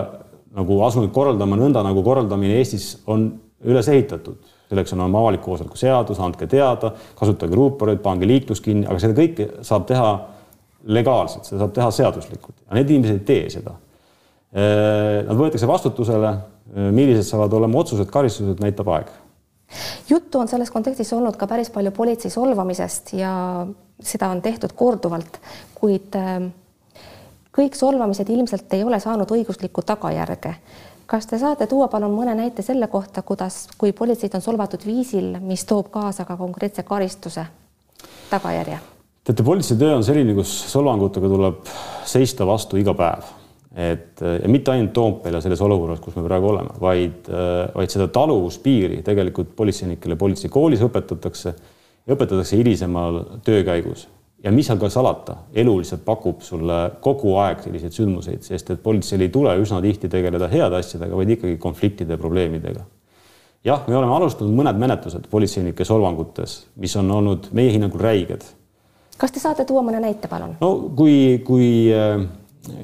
nagu 0.56 0.80
asunud 0.82 1.12
korraldama 1.14 1.58
nõnda, 1.60 1.84
nagu 1.86 2.02
korraldamine 2.02 2.56
Eestis 2.58 2.96
on 3.06 3.30
üles 3.64 3.88
ehitatud. 3.88 4.40
selleks 4.70 4.92
on 4.94 5.00
oma 5.02 5.18
avaliku 5.18 5.50
koosoleku 5.50 5.76
seadus, 5.76 6.20
andke 6.22 6.46
teada, 6.46 6.92
kasutage 7.18 7.56
ruuporeid, 7.58 7.98
pange 8.02 8.26
liiklus 8.26 8.60
kinni, 8.62 8.86
aga 8.86 9.00
seda 9.02 9.16
kõike 9.16 9.48
saab 9.66 9.86
teha 9.88 10.10
legaalselt, 10.86 11.44
seda 11.44 11.64
saab 11.64 11.72
teha 11.74 11.90
seaduslikult 11.90 12.54
ja 12.68 12.78
need 12.78 12.90
inimesed 12.94 13.18
ei 13.18 13.24
tee 13.26 13.48
seda 13.50 13.74
nad 14.52 15.38
võetakse 15.38 15.68
vastutusele, 15.70 16.30
äh, 16.30 16.90
millised 16.94 17.28
saavad 17.28 17.52
olema 17.54 17.82
otsused, 17.82 18.08
karistused, 18.10 18.62
näitab 18.62 18.88
aeg. 18.90 19.10
juttu 20.10 20.38
on 20.38 20.48
selles 20.48 20.70
kontekstis 20.70 21.12
olnud 21.12 21.36
ka 21.38 21.46
päris 21.46 21.70
palju 21.70 21.92
politsei 21.94 22.30
solvamisest 22.30 23.12
ja 23.14 23.66
seda 24.02 24.30
on 24.34 24.42
tehtud 24.42 24.72
korduvalt, 24.74 25.38
kuid 25.74 26.16
ähm, 26.18 26.50
kõik 27.54 27.78
solvamised 27.78 28.28
ilmselt 28.28 28.72
ei 28.74 28.84
ole 28.84 29.00
saanud 29.00 29.30
õiguslikku 29.30 29.86
tagajärge. 29.86 30.54
kas 31.06 31.26
te 31.26 31.38
saate 31.38 31.66
tuua 31.66 31.88
palun 31.88 32.14
mõne 32.14 32.34
näite 32.34 32.62
selle 32.62 32.86
kohta, 32.86 33.22
kuidas, 33.22 33.68
kui 33.78 33.92
politseid 33.92 34.34
on 34.34 34.42
solvatud 34.42 34.86
viisil, 34.86 35.36
mis 35.40 35.64
toob 35.64 35.90
kaasa 35.90 36.24
ka 36.24 36.36
konkreetse 36.36 36.82
karistuse 36.82 37.46
tagajärje? 38.30 38.78
teate, 39.24 39.42
politsei 39.42 39.78
töö 39.78 39.94
on 39.94 40.04
selline, 40.04 40.34
kus 40.34 40.50
solvangutega 40.72 41.28
tuleb 41.28 41.76
seista 42.04 42.46
vastu 42.46 42.76
iga 42.76 42.94
päev 42.94 43.39
et 43.76 44.20
ja 44.20 44.48
mitte 44.50 44.72
ainult 44.72 44.92
Toompeal 44.92 45.36
ja 45.38 45.40
selles 45.44 45.60
olukorras, 45.62 46.00
kus 46.02 46.16
me 46.18 46.24
praegu 46.26 46.48
oleme, 46.50 46.72
vaid, 46.80 47.28
vaid 47.74 47.92
seda 47.92 48.08
taluvuspiiri 48.10 49.02
tegelikult 49.06 49.52
politseinikele 49.56 50.16
politseikoolis 50.18 50.82
õpetatakse 50.88 51.54
ja 52.06 52.16
õpetatakse 52.16 52.58
hilisemal 52.58 53.22
töö 53.44 53.62
käigus. 53.64 54.08
ja 54.44 54.48
mis 54.52 54.70
seal 54.70 54.78
ka 54.80 54.88
salata, 54.88 55.34
elu 55.52 55.74
lihtsalt 55.78 56.00
pakub 56.04 56.40
sulle 56.40 56.76
kogu 57.04 57.34
aeg 57.42 57.60
selliseid 57.60 57.92
sündmuseid, 57.92 58.40
sest 58.42 58.70
et 58.72 58.82
politseil 58.82 59.20
ei 59.20 59.28
tule 59.28 59.52
üsna 59.60 59.82
tihti 59.84 60.08
tegeleda 60.08 60.48
heade 60.48 60.78
asjadega, 60.78 61.16
vaid 61.16 61.34
ikkagi 61.36 61.58
konfliktide 61.60 62.16
ja 62.16 62.18
probleemidega. 62.18 62.86
jah, 63.64 63.84
me 63.88 63.96
oleme 63.96 64.14
alustanud 64.16 64.56
mõned 64.56 64.80
menetlused 64.80 65.28
politseinike 65.30 65.84
solvangutes, 65.84 66.64
mis 66.76 66.96
on 66.96 67.10
olnud 67.10 67.50
meie 67.52 67.72
hinnangul 67.74 68.00
räiged. 68.00 68.46
kas 69.18 69.32
te 69.32 69.40
saate 69.40 69.64
tuua 69.64 69.82
mõne 69.84 70.00
näite, 70.00 70.28
palun? 70.28 70.56
no 70.60 70.72
kui, 70.96 71.42
kui 71.44 71.92
äh, 71.92 72.24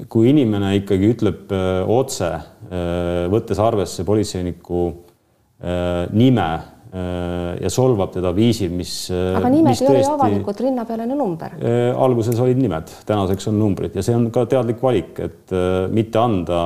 kui 0.09 0.31
inimene 0.31 0.71
ikkagi 0.79 1.11
ütleb 1.13 1.51
äh, 1.53 1.83
otse, 1.91 2.31
äh, 2.33 3.27
võttes 3.31 3.59
arvesse 3.61 4.05
politseiniku 4.07 4.87
äh, 4.89 6.07
nime 6.15 6.49
ja 6.97 7.67
solvab 7.69 8.13
teda 8.13 8.29
viisil, 8.33 8.71
mis. 8.73 9.09
aga 9.11 9.49
nimed 9.51 9.73
mis 9.73 9.81
ei 9.83 9.89
ole 9.91 9.99
ju 9.99 10.11
avalikud, 10.13 10.61
rinnapealine 10.63 11.17
number. 11.19 11.51
alguses 11.99 12.39
olid 12.41 12.57
nimed, 12.57 12.93
tänaseks 13.05 13.49
on 13.51 13.57
numbrid 13.59 13.97
ja 13.99 14.01
see 14.07 14.15
on 14.15 14.29
ka 14.33 14.45
teadlik 14.49 14.79
valik, 14.81 15.19
et 15.19 15.53
mitte 15.93 16.17
anda 16.17 16.61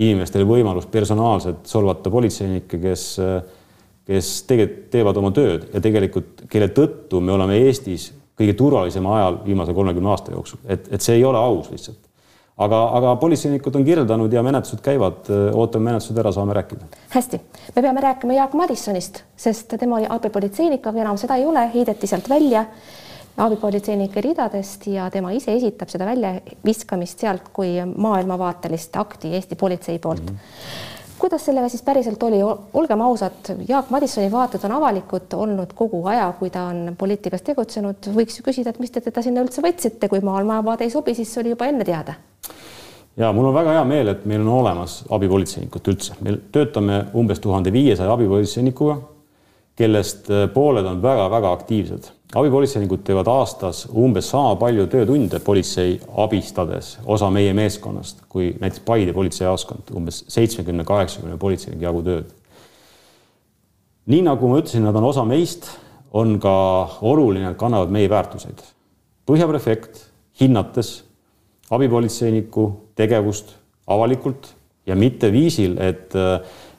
inimestele 0.00 0.48
võimalust 0.48 0.88
personaalselt 0.90 1.68
solvata 1.68 2.10
politseinikke, 2.10 2.80
kes, 2.82 3.04
kes 4.08 4.32
tegelikult 4.48 4.88
teevad 4.96 5.20
oma 5.20 5.30
tööd 5.36 5.68
ja 5.76 5.84
tegelikult, 5.84 6.46
kelle 6.50 6.72
tõttu 6.74 7.20
me 7.20 7.36
oleme 7.36 7.60
Eestis 7.68 8.08
kõige 8.36 8.56
turvalisema 8.56 9.14
ajal 9.16 9.38
viimase 9.44 9.74
kolmekümne 9.74 10.10
aasta 10.12 10.34
jooksul, 10.34 10.60
et, 10.68 10.88
et 10.92 11.02
see 11.02 11.16
ei 11.16 11.24
ole 11.24 11.38
aus 11.38 11.70
lihtsalt. 11.72 12.02
aga, 12.56 12.82
aga 12.98 13.14
politseinikud 13.20 13.74
on 13.76 13.84
kirjeldanud 13.84 14.32
ja 14.32 14.42
menetlused 14.42 14.80
käivad, 14.84 15.28
ootame 15.52 15.90
menetlused 15.90 16.18
ära, 16.20 16.32
saame 16.32 16.56
rääkida. 16.56 16.88
hästi, 17.14 17.40
me 17.76 17.82
peame 17.82 18.04
rääkima 18.04 18.36
Jaak 18.36 18.54
Madissonist, 18.54 19.22
sest 19.36 19.74
tema 19.80 19.96
oli 19.96 20.06
abipolitseinik, 20.08 20.86
aga 20.86 21.04
enam 21.04 21.20
seda 21.20 21.36
ei 21.40 21.46
ole, 21.46 21.68
heideti 21.74 22.06
sealt 22.06 22.28
välja. 22.28 22.66
abipolitseinike 23.36 24.20
ridadest 24.20 24.86
ja 24.86 25.10
tema 25.12 25.30
ise 25.36 25.52
esitab 25.52 25.90
seda 25.92 26.06
väljaviskamist 26.08 27.20
sealt 27.20 27.50
kui 27.52 27.74
maailmavaatelist 27.84 28.96
akti 28.96 29.34
Eesti 29.36 29.56
politsei 29.56 29.98
poolt 29.98 30.30
mm. 30.30 30.36
-hmm 30.36 30.95
kuidas 31.26 31.42
sellega 31.44 31.68
siis 31.68 31.82
päriselt 31.82 32.22
oli, 32.22 32.38
olgem 32.74 33.00
ausad, 33.02 33.48
Jaak 33.68 33.90
Madissoni 33.90 34.30
vaated 34.30 34.62
on 34.68 34.76
avalikud 34.76 35.34
olnud 35.34 35.72
kogu 35.74 36.04
aja, 36.06 36.28
kui 36.38 36.52
ta 36.54 36.68
on 36.70 36.94
poliitikas 36.98 37.42
tegutsenud, 37.42 38.06
võiks 38.14 38.38
ju 38.38 38.44
küsida, 38.46 38.70
et 38.70 38.78
mis 38.78 38.94
te 38.94 39.02
teda 39.02 39.24
sinna 39.26 39.42
üldse 39.42 39.64
võtsite, 39.64 40.06
kui 40.12 40.22
maailmavaade 40.22 40.86
ei 40.86 40.92
sobi, 40.94 41.16
siis 41.18 41.32
see 41.34 41.42
oli 41.42 41.56
juba 41.56 41.66
enne 41.66 41.84
teada. 41.84 42.14
ja 43.16 43.32
mul 43.32 43.48
on 43.50 43.54
väga 43.58 43.74
hea 43.74 43.84
meel, 43.84 44.12
et 44.12 44.22
meil 44.24 44.44
on 44.44 44.52
olemas 44.60 45.00
abipolitseinikud 45.10 45.90
üldse, 45.90 46.14
me 46.22 46.36
töötame 46.54 47.02
umbes 47.18 47.42
tuhande 47.42 47.72
viiesaja 47.74 48.12
abipolitseinikuga, 48.12 49.00
kellest 49.76 50.30
pooled 50.54 50.86
on 50.88 51.02
väga-väga 51.02 51.52
aktiivsed 51.52 52.12
abipolitseinikud 52.34 53.04
teevad 53.06 53.28
aastas 53.30 53.84
umbes 53.94 54.30
sama 54.30 54.56
palju 54.58 54.86
töötunde 54.90 55.38
politsei 55.44 56.00
abistades 56.24 56.96
osa 57.04 57.30
meie 57.30 57.52
meeskonnast 57.54 58.24
kui 58.28 58.50
näiteks 58.60 58.82
Paide 58.86 59.14
politseijaoskond, 59.14 59.92
umbes 59.94 60.24
seitsmekümne, 60.32 60.84
kaheksakümne 60.84 61.38
politseiniku 61.38 61.86
jagu 61.86 62.02
tööd. 62.02 62.34
nii 64.06 64.22
nagu 64.22 64.48
ma 64.48 64.60
ütlesin, 64.60 64.84
nad 64.86 64.96
on 64.96 65.04
osa 65.04 65.24
meist, 65.26 65.70
on 66.12 66.38
ka 66.40 66.54
oluline, 67.02 67.50
et 67.50 67.58
kannavad 67.58 67.90
meie 67.90 68.10
väärtuseid. 68.10 68.60
Põhja 69.26 69.48
prefekt 69.50 70.04
hinnates 70.40 71.02
abipolitseiniku 71.70 72.68
tegevust 72.94 73.56
avalikult 73.86 74.52
ja 74.86 74.94
mitte 74.94 75.32
viisil, 75.32 75.78
et 75.82 76.14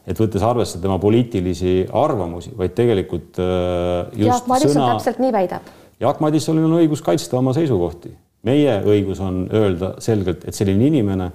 et 0.08 0.20
võttes 0.22 0.44
arvesse 0.46 0.80
tema 0.82 0.98
poliitilisi 1.02 1.82
arvamusi, 1.96 2.54
vaid 2.58 2.76
tegelikult 2.78 3.40
äh, 3.44 4.14
just 4.16 4.30
Jaak 4.30 4.48
Madison 4.52 4.78
sõna... 4.78 4.94
täpselt 4.96 5.20
nii 5.24 5.34
väidab. 5.36 5.74
Jaak 6.00 6.22
Madisonil 6.24 6.68
on 6.68 6.78
õigus 6.78 7.02
kaitsta 7.04 7.40
oma 7.40 7.54
seisukohti. 7.58 8.14
meie 8.48 8.78
õigus 8.88 9.20
on 9.24 9.44
öelda 9.52 9.96
selgelt, 10.04 10.46
et 10.48 10.56
selline 10.56 10.88
inimene, 10.88 11.32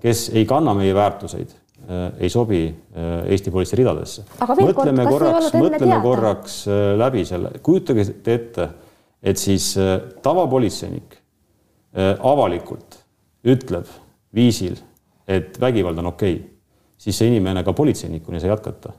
kes 0.00 0.30
ei 0.32 0.46
kanna 0.48 0.72
meie 0.76 0.94
väärtuseid, 0.96 1.52
äh, 1.84 2.06
ei 2.24 2.32
sobi 2.32 2.62
äh, 2.70 3.26
Eesti 3.34 3.52
politsei 3.52 3.82
ridadesse. 3.82 4.24
mõtleme 4.40 5.04
kord, 5.04 5.26
korraks, 5.26 5.52
mõtleme 5.58 6.00
korraks 6.02 6.56
läbi 7.00 7.26
selle, 7.28 7.52
kujutage 7.62 8.08
ette, 8.24 8.70
et 9.24 9.40
siis 9.40 9.72
tavapolitseinik 10.22 11.20
avalikult 12.26 12.98
ütleb 13.46 13.86
viisil, 14.34 14.74
et 15.30 15.54
vägivald 15.62 16.00
on 16.02 16.10
okei 16.10 16.34
okay 16.34 16.53
siis 17.04 17.18
see 17.20 17.32
inimene 17.32 17.64
ka 17.64 17.74
politseinikuna 17.76 18.38
ei 18.38 18.44
saa 18.44 18.54
jätkata. 18.54 18.92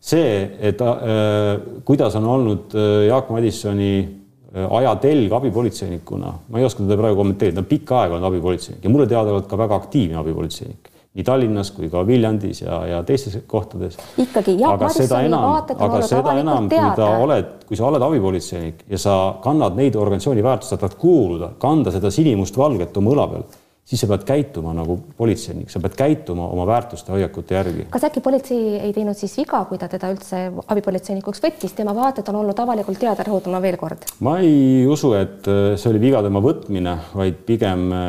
see, 0.00 0.58
et 0.60 0.80
äh, 0.80 1.58
kuidas 1.84 2.14
on 2.16 2.24
olnud 2.24 2.74
äh, 2.74 3.06
Jaak 3.08 3.30
Madissoni 3.34 3.94
äh, 4.04 4.76
ajatelg 4.78 5.32
abipolitseinikuna, 5.40 6.34
ma 6.48 6.60
ei 6.60 6.64
oska 6.64 6.84
teda 6.84 7.00
praegu 7.00 7.18
kommenteerida, 7.18 7.64
pikka 7.66 8.04
aega 8.04 8.14
olnud 8.14 8.28
abipolitseinik 8.30 8.84
ja 8.84 8.92
mulle 8.94 9.08
teadaolevalt 9.10 9.50
ka 9.50 9.58
väga 9.58 9.82
aktiivne 9.82 10.20
abipolitseinik 10.22 10.94
nii 11.18 11.24
Tallinnas 11.26 11.72
kui 11.74 11.88
ka 11.90 12.04
Viljandis 12.06 12.60
ja, 12.62 12.78
ja 12.86 12.98
teistes 13.02 13.40
kohtades. 13.50 13.96
ikkagi 14.22 14.54
Jaak 14.60 14.80
Madissoni 14.80 15.30
vaated 15.34 15.80
on 15.80 15.90
olnud 15.90 16.14
avalikult 16.14 16.68
teada. 16.70 17.08
oled, 17.24 17.54
kui 17.66 17.76
sa 17.80 17.88
oled 17.88 18.04
abipolitseinik 18.06 18.84
ja 18.92 19.00
sa 19.02 19.16
kannad 19.42 19.74
neid 19.74 19.98
organisatsiooni 19.98 20.46
väärtusi, 20.46 20.76
sa 20.76 20.78
tahad 20.78 20.94
kuuluda, 21.00 21.56
kanda 21.58 21.90
seda 21.90 22.14
sinimustvalget 22.14 23.02
oma 23.02 23.16
õla 23.16 23.32
peal 23.32 23.48
siis 23.88 24.02
sa 24.02 24.08
pead 24.10 24.24
käituma 24.28 24.74
nagu 24.76 24.98
politseinik, 25.16 25.70
sa 25.72 25.80
pead 25.80 25.94
käituma 25.96 26.48
oma 26.52 26.66
väärtuste, 26.68 27.12
hoiakute 27.14 27.56
järgi. 27.56 27.86
kas 27.90 28.04
äkki 28.04 28.20
politsei 28.24 28.76
ei 28.76 28.92
teinud 28.92 29.16
siis 29.16 29.36
viga, 29.40 29.62
kui 29.68 29.78
ta 29.80 29.88
teda 29.88 30.10
üldse 30.12 30.42
abipolitseinikuks 30.74 31.40
võttis, 31.44 31.72
tema 31.76 31.94
vaated 31.96 32.28
on 32.28 32.42
olnud 32.42 32.58
avalikult 32.60 33.00
teada, 33.00 33.24
rõhutan 33.24 33.54
ma 33.56 33.62
veel 33.64 33.78
kord. 33.80 34.04
ma 34.24 34.36
ei 34.44 34.84
usu, 34.86 35.14
et 35.16 35.48
äh, 35.48 35.70
see 35.80 35.92
oli 35.92 36.02
viga 36.02 36.20
tema 36.24 36.42
võtmine, 36.44 36.96
vaid 37.16 37.38
pigem 37.48 37.86
äh, 37.96 38.02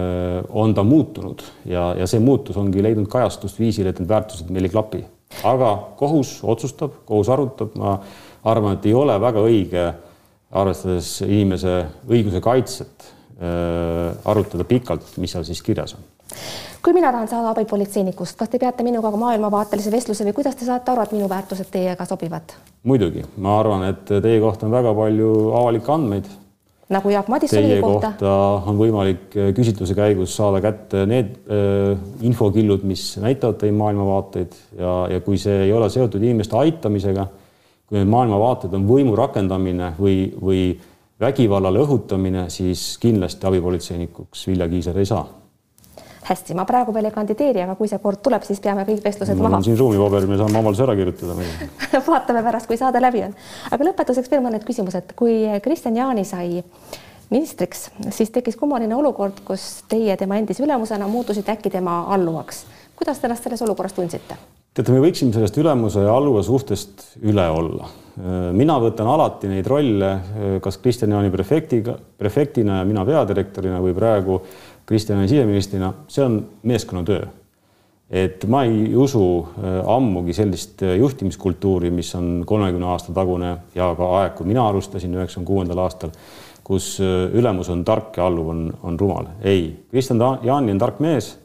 äh, 0.00 0.34
on 0.50 0.76
ta 0.76 0.84
muutunud 0.84 1.46
ja, 1.64 1.94
ja 1.96 2.08
see 2.10 2.20
muutus 2.20 2.58
ongi 2.60 2.84
leidnud 2.84 3.08
kajastust 3.08 3.60
viisil, 3.60 3.88
et 3.88 4.02
need 4.02 4.10
väärtused 4.10 4.50
meil 4.52 4.68
ei 4.68 4.74
klapi. 4.74 5.00
aga 5.48 5.70
kohus 5.96 6.40
otsustab, 6.44 7.06
kohus 7.08 7.30
arutab, 7.32 7.72
ma 7.78 7.96
arvan, 8.44 8.76
et 8.76 8.90
ei 8.90 8.92
ole 8.94 9.16
väga 9.22 9.46
õige, 9.46 9.86
arvestades 10.50 11.20
inimese 11.24 11.86
õiguse 12.10 12.42
kaitset 12.44 13.08
arutada 13.40 14.64
pikalt, 14.68 15.14
mis 15.16 15.32
seal 15.32 15.44
siis 15.48 15.62
kirjas 15.64 15.94
on. 15.96 16.02
kui 16.84 16.92
mina 16.92 17.12
tahan 17.12 17.28
saada 17.28 17.54
abipolitseinikust, 17.54 18.36
kas 18.38 18.50
te 18.52 18.58
peate 18.60 18.84
minuga 18.86 19.10
maailmavaatelise 19.16 19.92
vestluse 19.92 20.26
või 20.28 20.34
kuidas 20.36 20.58
te 20.60 20.68
saate 20.68 20.92
aru, 20.92 21.06
et 21.06 21.14
minu 21.16 21.28
väärtused 21.28 21.70
teiega 21.72 22.04
sobivad? 22.08 22.52
muidugi, 22.84 23.24
ma 23.36 23.58
arvan, 23.60 23.86
et 23.88 24.04
teie 24.08 24.40
kohta 24.40 24.68
on 24.68 24.76
väga 24.76 24.92
palju 24.96 25.32
avalikke 25.56 25.92
andmeid. 25.92 26.28
nagu 26.90 27.10
Jaak 27.10 27.28
Madissoni 27.32 27.80
kohta. 27.80 28.12
kohta 28.12 28.36
on 28.70 28.78
võimalik 28.78 29.36
äh, 29.36 29.50
küsitluse 29.56 29.96
käigus 29.96 30.36
saada 30.36 30.60
kätte 30.60 31.06
need 31.08 31.32
äh, 31.48 31.96
infokillud, 32.20 32.84
mis 32.84 33.14
näitavad 33.22 33.60
teie 33.62 33.72
maailmavaateid 33.72 34.56
ja, 34.78 34.94
ja 35.16 35.20
kui 35.24 35.38
see 35.38 35.64
ei 35.64 35.72
ole 35.72 35.88
seotud 35.90 36.22
inimeste 36.22 36.56
aitamisega, 36.60 37.26
kui 37.88 37.98
need 37.98 38.12
maailmavaated 38.12 38.74
on 38.76 38.84
võimu 38.88 39.16
rakendamine 39.18 39.94
või, 39.98 40.16
või 40.40 40.64
vägivallale 41.20 41.82
õhutamine, 41.84 42.46
siis 42.48 42.96
kindlasti 43.00 43.46
abipolitseinikuks 43.46 44.46
Vilja 44.48 44.68
Kiisler 44.68 44.98
ei 44.98 45.06
saa. 45.06 45.28
hästi, 46.30 46.54
ma 46.54 46.64
praegu 46.64 46.92
veel 46.94 47.08
ei 47.08 47.14
kandideeri, 47.14 47.62
aga 47.64 47.74
kui 47.74 47.88
see 47.90 47.98
kord 47.98 48.20
tuleb, 48.22 48.44
siis 48.46 48.60
peame 48.62 48.84
kõik 48.86 49.00
vestlused 49.04 49.34
mul 49.34 49.48
maha. 49.48 49.62
siin 49.66 49.78
ruumipaber, 49.78 50.26
me 50.30 50.36
saame 50.38 50.60
avalduse 50.60 50.84
ära 50.84 50.94
kirjutada 50.94 51.34
vaatame 52.12 52.42
pärast, 52.46 52.68
kui 52.70 52.78
saade 52.78 53.00
läbi 53.02 53.24
on. 53.26 53.34
aga 53.70 53.88
lõpetuseks 53.88 54.30
veel 54.30 54.44
mõned 54.44 54.66
küsimused. 54.66 55.16
kui 55.16 55.42
Kristjan 55.64 55.96
Jaani 55.96 56.24
sai 56.24 56.62
ministriks, 57.30 57.90
siis 58.10 58.30
tekkis 58.30 58.56
kummaline 58.56 58.94
olukord, 58.94 59.42
kus 59.46 59.82
teie 59.88 60.16
tema 60.16 60.38
endise 60.38 60.62
ülemusena 60.62 61.08
muutusite 61.08 61.52
äkki 61.52 61.70
tema 61.70 62.04
alluvaks. 62.14 62.64
kuidas 62.96 63.18
te 63.18 63.26
ennast 63.26 63.48
selles 63.48 63.62
olukorras 63.62 63.96
tundsite? 63.96 64.38
teate, 64.74 64.92
me 64.94 65.02
võiksime 65.02 65.34
sellest 65.34 65.58
ülemuse 65.58 66.04
ja 66.04 66.14
alluva 66.14 66.42
suhtest 66.46 67.16
üle 67.22 67.48
olla. 67.50 67.90
Mina 68.52 68.74
võtan 68.82 69.08
alati 69.08 69.48
neid 69.48 69.66
rolle, 69.70 70.10
kas 70.60 70.76
Kristjan 70.82 71.14
Jaani 71.14 71.30
prefektiga, 71.32 71.94
prefektina 72.18 72.80
ja 72.80 72.88
mina 72.88 73.04
peadirektorina 73.08 73.78
või 73.80 73.94
praegu 73.96 74.40
Kristjan 74.90 75.20
Jaani 75.20 75.28
siseministrina, 75.30 75.92
see 76.08 76.24
on 76.24 76.40
meeskonnatöö. 76.62 77.26
et 78.10 78.42
ma 78.50 78.64
ei 78.66 78.96
usu 78.98 79.22
äh, 79.38 79.76
ammugi 79.86 80.32
sellist 80.34 80.82
juhtimiskultuuri, 80.82 81.92
mis 81.94 82.10
on 82.18 82.42
kolmekümne 82.46 82.88
aasta 82.90 83.12
tagune 83.14 83.52
ja 83.74 83.92
ka 83.94 84.08
aeg, 84.18 84.34
kui 84.34 84.48
mina 84.50 84.64
alustasin 84.68 85.14
üheksakümne 85.14 85.46
kuuendal 85.46 85.78
aastal, 85.78 86.10
kus 86.66 86.96
äh, 86.98 87.30
ülemus 87.38 87.70
on 87.70 87.84
tark 87.86 88.18
ja 88.18 88.26
alluv 88.26 88.50
on, 88.50 88.64
on 88.82 88.98
rumal. 89.00 89.30
ei, 89.42 89.76
Kristjan 89.90 90.18
Jaani 90.42 90.74
on 90.74 90.82
tark 90.82 90.98
mees 90.98 91.36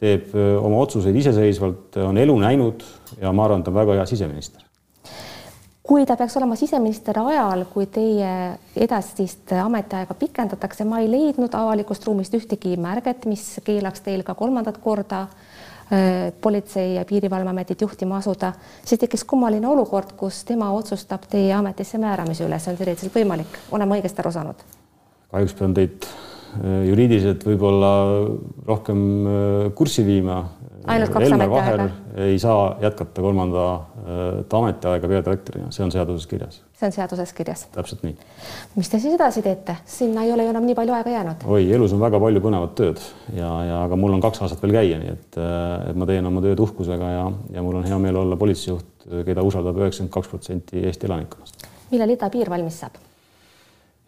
teeb 0.00 0.32
oma 0.34 0.80
otsuseid 0.80 1.16
iseseisvalt, 1.16 2.00
on 2.08 2.18
elu 2.18 2.38
näinud 2.40 2.82
ja 3.20 3.32
ma 3.32 3.44
arvan, 3.44 3.62
ta 3.62 3.70
on 3.70 3.82
väga 3.82 4.00
hea 4.00 4.06
siseminister. 4.08 4.63
Kui 5.84 6.06
ta 6.08 6.16
peaks 6.16 6.36
olema 6.40 6.56
siseminister 6.56 7.18
ajal, 7.20 7.66
kui 7.72 7.86
teie 7.92 8.30
edasist 8.76 9.52
ametiaega 9.60 10.16
pikendatakse, 10.18 10.86
ma 10.88 11.02
ei 11.02 11.10
leidnud 11.12 11.54
avalikust 11.54 12.06
ruumist 12.08 12.34
ühtegi 12.38 12.78
märget, 12.80 13.28
mis 13.28 13.60
keelaks 13.64 14.04
teil 14.06 14.24
ka 14.24 14.34
kolmandat 14.38 14.80
korda 14.80 15.26
politsei 16.40 16.94
ja 16.94 17.04
piirivalveametit 17.04 17.84
juhtima 17.84 18.16
asuda, 18.16 18.54
siis 18.84 19.02
tekkis 19.02 19.26
kummaline 19.28 19.68
olukord, 19.68 20.14
kus 20.16 20.40
tema 20.48 20.70
otsustab 20.72 21.28
teie 21.30 21.52
ametisse 21.52 22.00
määramise 22.00 22.46
üle, 22.48 22.58
see 22.58 22.72
on 22.72 22.80
teoreetiliselt 22.80 23.20
võimalik, 23.20 23.58
olen 23.70 23.90
ma 23.90 24.00
õigesti 24.00 24.24
aru 24.24 24.32
saanud? 24.32 24.64
kahjuks 25.34 25.58
pean 25.58 25.76
teid 25.76 26.08
Äh, 26.54 26.84
juriidiliselt 26.86 27.42
võib-olla 27.48 27.90
rohkem 28.68 29.00
äh, 29.26 29.72
kurssi 29.74 30.04
viima. 30.06 30.44
Ainult 30.84 31.12
kaks 31.14 31.32
ametiaega? 31.32 31.88
ei 32.26 32.38
saa 32.38 32.76
jätkata 32.82 33.22
kolmandat 33.22 34.54
ametiaega 34.58 35.08
peadirektorina, 35.08 35.70
see 35.74 35.84
on 35.84 35.92
seaduses 35.92 36.26
kirjas. 36.28 36.60
see 36.78 36.88
on 36.88 36.94
seaduses 36.94 37.32
kirjas? 37.36 37.64
täpselt 37.74 38.04
nii. 38.06 38.16
mis 38.76 38.90
te 38.92 39.00
siis 39.02 39.16
edasi 39.16 39.42
teete, 39.42 39.76
sinna 39.88 40.24
ei 40.26 40.32
ole 40.32 40.46
ju 40.46 40.54
enam 40.54 40.66
nii 40.68 40.76
palju 40.78 40.96
aega 40.96 41.14
jäänud? 41.16 41.46
oi, 41.56 41.66
elus 41.72 41.94
on 41.96 42.02
väga 42.04 42.20
palju 42.20 42.44
põnevat 42.44 42.76
tööd 42.80 43.02
ja, 43.36 43.50
ja 43.68 43.80
aga 43.88 43.98
mul 44.00 44.16
on 44.16 44.24
kaks 44.24 44.44
aastat 44.44 44.62
veel 44.64 44.76
käia, 44.76 45.00
nii 45.00 45.14
et, 45.14 45.40
äh, 45.40 45.90
et 45.90 46.00
ma 46.00 46.08
teen 46.10 46.30
oma 46.30 46.44
tööd 46.44 46.60
uhkusega 46.66 47.12
ja, 47.16 47.26
ja 47.56 47.64
mul 47.64 47.80
on 47.80 47.88
hea 47.88 48.00
meel 48.02 48.20
olla 48.24 48.38
politseijuht, 48.40 49.08
keda 49.26 49.44
usaldab 49.46 49.80
üheksakümmend 49.80 50.14
kaks 50.14 50.32
protsenti 50.32 50.84
Eesti 50.84 51.10
elanikkonnast. 51.10 51.68
millal 51.92 52.16
idapiir 52.16 52.52
valmis 52.52 52.80
saab? 52.84 53.00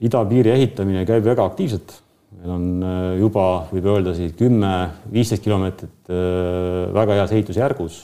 idapiiri 0.01 0.53
ehitamine 0.53 1.07
käib 1.09 1.25
väga 1.25 1.47
aktiivselt 1.49 2.03
meil 2.37 2.53
on 2.53 2.67
äh, 2.85 3.15
juba, 3.21 3.47
võib 3.71 3.89
öelda 3.93 4.13
siis 4.17 4.35
kümme, 4.39 4.73
viisteist 5.13 5.45
kilomeetrit 5.45 6.11
äh, 6.11 6.93
väga 6.95 7.21
heas 7.21 7.33
ehitusjärgus. 7.37 8.03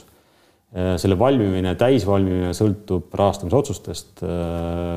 Äh, 0.73 0.95
selle 1.01 1.17
valmimine, 1.19 1.75
täisvalmimine 1.79 2.53
sõltub 2.57 3.13
rahastamisotsustest, 3.13 4.23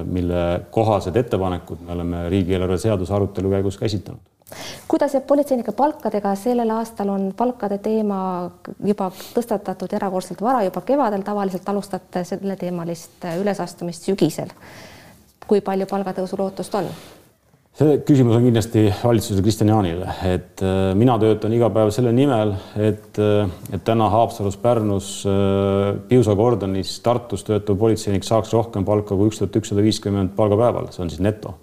mille 0.09 0.47
kohased 0.73 1.17
ettepanekud 1.21 1.85
me 1.85 1.93
oleme 1.99 2.25
riigieelarve 2.33 2.79
seaduse 2.81 3.15
arutelu 3.15 3.53
käigus 3.59 3.79
käsitlenud 3.81 4.33
kuidas 4.87 5.11
jääb 5.11 5.25
politseinike 5.27 5.73
palkadega, 5.75 6.31
sellel 6.39 6.71
aastal 6.71 7.09
on 7.11 7.25
palkade 7.35 7.81
teema 7.83 8.19
juba 8.79 9.09
tõstatatud 9.35 9.91
erakordselt 9.99 10.39
vara, 10.39 10.61
juba 10.63 10.85
kevadel 10.87 11.25
tavaliselt 11.27 11.67
alustate 11.73 12.23
selleteemalist 12.29 13.27
ülesastumist 13.41 14.07
sügisel 14.07 14.55
kui 15.47 15.63
palju 15.65 15.87
palgatõusu 15.91 16.39
lootust 16.39 16.75
on? 16.79 16.91
See 17.77 17.99
küsimus 18.09 18.39
on 18.39 18.47
kindlasti 18.47 18.87
valitsusele 19.03 19.43
Kristjan 19.45 19.69
Jaanile, 19.69 20.09
et 20.25 20.63
äh, 20.65 20.95
mina 20.97 21.19
töötan 21.21 21.53
iga 21.53 21.69
päev 21.73 21.91
selle 21.93 22.13
nimel, 22.17 22.55
et, 22.81 23.19
äh, 23.21 23.51
et 23.77 23.85
täna 23.85 24.09
Haapsalus, 24.13 24.57
Pärnus, 24.63 25.11
äh, 25.29 25.91
Piusa 26.09 26.37
kordonis, 26.39 26.95
Tartus 27.05 27.45
töötav 27.45 27.77
politseinik 27.81 28.25
saaks 28.25 28.55
rohkem 28.57 28.87
palka 28.89 29.17
kui 29.17 29.29
üks 29.29 29.43
tuhat 29.43 29.61
ükssada 29.61 29.85
viiskümmend 29.85 30.33
palgapäeval, 30.39 30.89
see 30.95 31.05
on 31.05 31.13
siis 31.13 31.23
neto. 31.25 31.57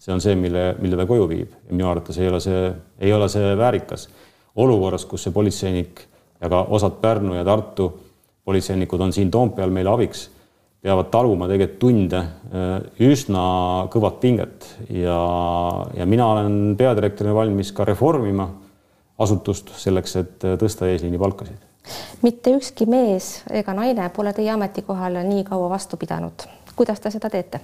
see 0.00 0.14
on 0.14 0.20
see, 0.24 0.32
mille, 0.32 0.78
mille 0.80 0.96
ta 0.96 1.04
koju 1.04 1.26
viib 1.28 1.50
ja 1.52 1.74
minu 1.74 1.90
arvates 1.90 2.16
ei 2.16 2.28
ole 2.30 2.38
see, 2.40 2.60
ei 3.04 3.12
ole 3.12 3.28
see 3.28 3.50
väärikas. 3.56 4.08
olukorras, 4.56 5.04
kus 5.04 5.26
see 5.26 5.32
politseinik 5.32 6.00
ja 6.40 6.48
ka 6.48 6.62
osad 6.72 6.98
Pärnu 7.02 7.34
ja 7.36 7.44
Tartu 7.44 7.92
politseinikud 8.44 9.00
on 9.00 9.12
siin 9.12 9.30
Toompeal 9.30 9.70
meile 9.70 9.92
abiks 9.92 10.30
peavad 10.80 11.10
taluma 11.12 11.48
tegelikult 11.50 11.80
tunde 11.82 12.20
äh, 12.20 12.70
üsna 13.04 13.42
kõvat 13.92 14.20
pinget 14.22 14.68
ja, 14.88 15.18
ja 15.96 16.06
mina 16.08 16.28
olen 16.34 16.76
peadirektorina 16.78 17.36
valmis 17.36 17.72
ka 17.76 17.84
reformima 17.88 18.48
asutust 19.20 19.74
selleks, 19.76 20.16
et 20.16 20.46
tõsta 20.60 20.88
eesliini 20.88 21.20
palkasid. 21.20 21.60
mitte 22.24 22.54
ükski 22.56 22.86
mees 22.88 23.42
ega 23.50 23.74
naine 23.76 24.08
pole 24.16 24.32
teie 24.36 24.52
ametikohal 24.54 25.20
nii 25.26 25.44
kaua 25.44 25.68
vastu 25.70 26.00
pidanud. 26.00 26.48
kuidas 26.76 27.00
te 27.00 27.12
seda 27.12 27.30
teete? 27.30 27.60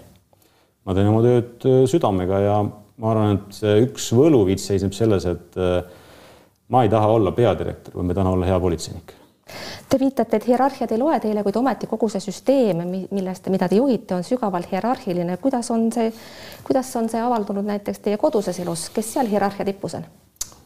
ma 0.85 0.95
teen 0.95 1.09
oma 1.09 1.25
tööd 1.25 1.65
äh, 1.65 1.85
südamega 1.89 2.41
ja 2.45 2.63
ma 2.97 3.13
arvan, 3.13 3.39
et 3.39 3.61
see 3.63 3.79
üks 3.89 4.13
võluvits 4.17 4.69
seisneb 4.69 4.93
selles, 4.97 5.25
et 5.25 5.57
äh, 5.57 5.81
ma 6.69 6.85
ei 6.85 6.93
taha 6.93 7.17
olla 7.17 7.33
peadirektor, 7.33 7.97
vaid 7.97 8.11
ma 8.11 8.19
tahan 8.19 8.37
olla 8.37 8.53
hea 8.53 8.61
politseinik 8.61 9.17
Te 9.89 9.99
viitate, 10.03 10.37
et 10.37 10.47
hierarhiad 10.49 10.91
ei 10.91 10.99
loe 10.99 11.17
teile, 11.23 11.43
kuid 11.47 11.57
ometi 11.61 11.87
kogu 11.87 12.09
see 12.11 12.21
süsteem, 12.25 12.81
millest, 13.15 13.47
mida 13.55 13.69
te 13.71 13.79
juhite, 13.79 14.17
on 14.17 14.25
sügavalt 14.27 14.73
hierarhiline. 14.73 15.37
kuidas 15.39 15.71
on 15.71 15.87
see, 15.95 16.11
kuidas 16.67 16.91
on 16.99 17.07
see 17.09 17.21
avaldunud 17.23 17.65
näiteks 17.65 18.03
teie 18.03 18.19
koduses 18.19 18.59
elus, 18.61 18.89
kes 18.91 19.13
seal 19.15 19.31
hierarhia 19.31 19.65
tipus 19.69 19.95
on? 20.01 20.09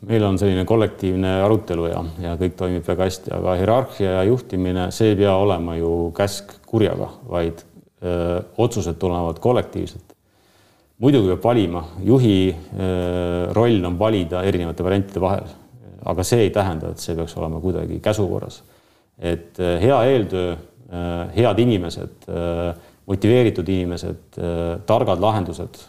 meil 0.08 0.24
on 0.24 0.38
selline 0.40 0.64
kollektiivne 0.64 1.34
arutelu 1.44 1.90
ja, 1.90 2.00
ja 2.24 2.32
kõik 2.40 2.56
toimib 2.56 2.86
väga 2.88 3.04
hästi, 3.04 3.34
aga 3.36 3.58
hierarhia 3.60 4.14
ja 4.14 4.22
juhtimine, 4.30 4.88
see 4.96 5.12
ei 5.12 5.18
pea 5.18 5.34
olema 5.36 5.76
ju 5.76 5.92
käsk 6.16 6.56
kurjaga, 6.66 7.10
vaid 7.28 7.60
öö, 8.00 8.40
otsused 8.56 8.96
tulevad 8.96 9.38
kollektiivselt. 9.44 10.16
muidugi 10.98 11.28
peab 11.34 11.44
valima, 11.44 11.84
juhi 12.02 12.56
öö, 12.56 13.52
roll 13.52 13.84
on 13.84 13.98
valida 13.98 14.42
erinevate 14.42 14.84
variantide 14.84 15.20
vahel, 15.20 15.54
aga 16.04 16.24
see 16.24 16.48
ei 16.48 16.50
tähenda, 16.50 16.94
et 16.94 17.04
see 17.04 17.14
peaks 17.14 17.36
olema 17.36 17.60
kuidagi 17.60 18.00
käsukorras 18.00 18.62
et 19.20 19.60
äh, 19.60 19.78
hea 19.82 20.02
eeltöö, 20.04 20.52
äh, 20.52 21.36
head 21.36 21.58
inimesed, 21.58 22.28
äh, 22.28 22.74
motiveeritud 23.06 23.68
inimesed, 23.68 24.36
targad 24.86 25.18
lahendused 25.20 25.80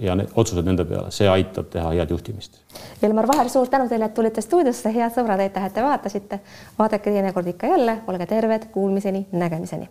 ja 0.00 0.16
need 0.18 0.32
otsused 0.40 0.66
nende 0.66 0.82
peale, 0.88 1.12
see 1.14 1.28
aitab 1.30 1.68
teha 1.70 1.92
head 1.94 2.10
juhtimist. 2.10 2.58
Elmar 3.06 3.28
Vaher, 3.28 3.52
suur 3.52 3.70
tänu 3.70 3.86
teile, 3.92 4.08
et 4.08 4.16
tulite 4.16 4.42
stuudiosse, 4.42 4.90
head 4.96 5.14
sõbrad, 5.14 5.44
aitäh, 5.44 5.68
et 5.68 5.76
te 5.76 5.84
vaatasite. 5.84 6.40
vaadake 6.80 7.12
teinekord 7.12 7.54
ikka 7.54 7.70
jälle, 7.76 8.00
olge 8.08 8.26
terved, 8.26 8.70
kuulmiseni, 8.74 9.28
nägemiseni 9.30 9.86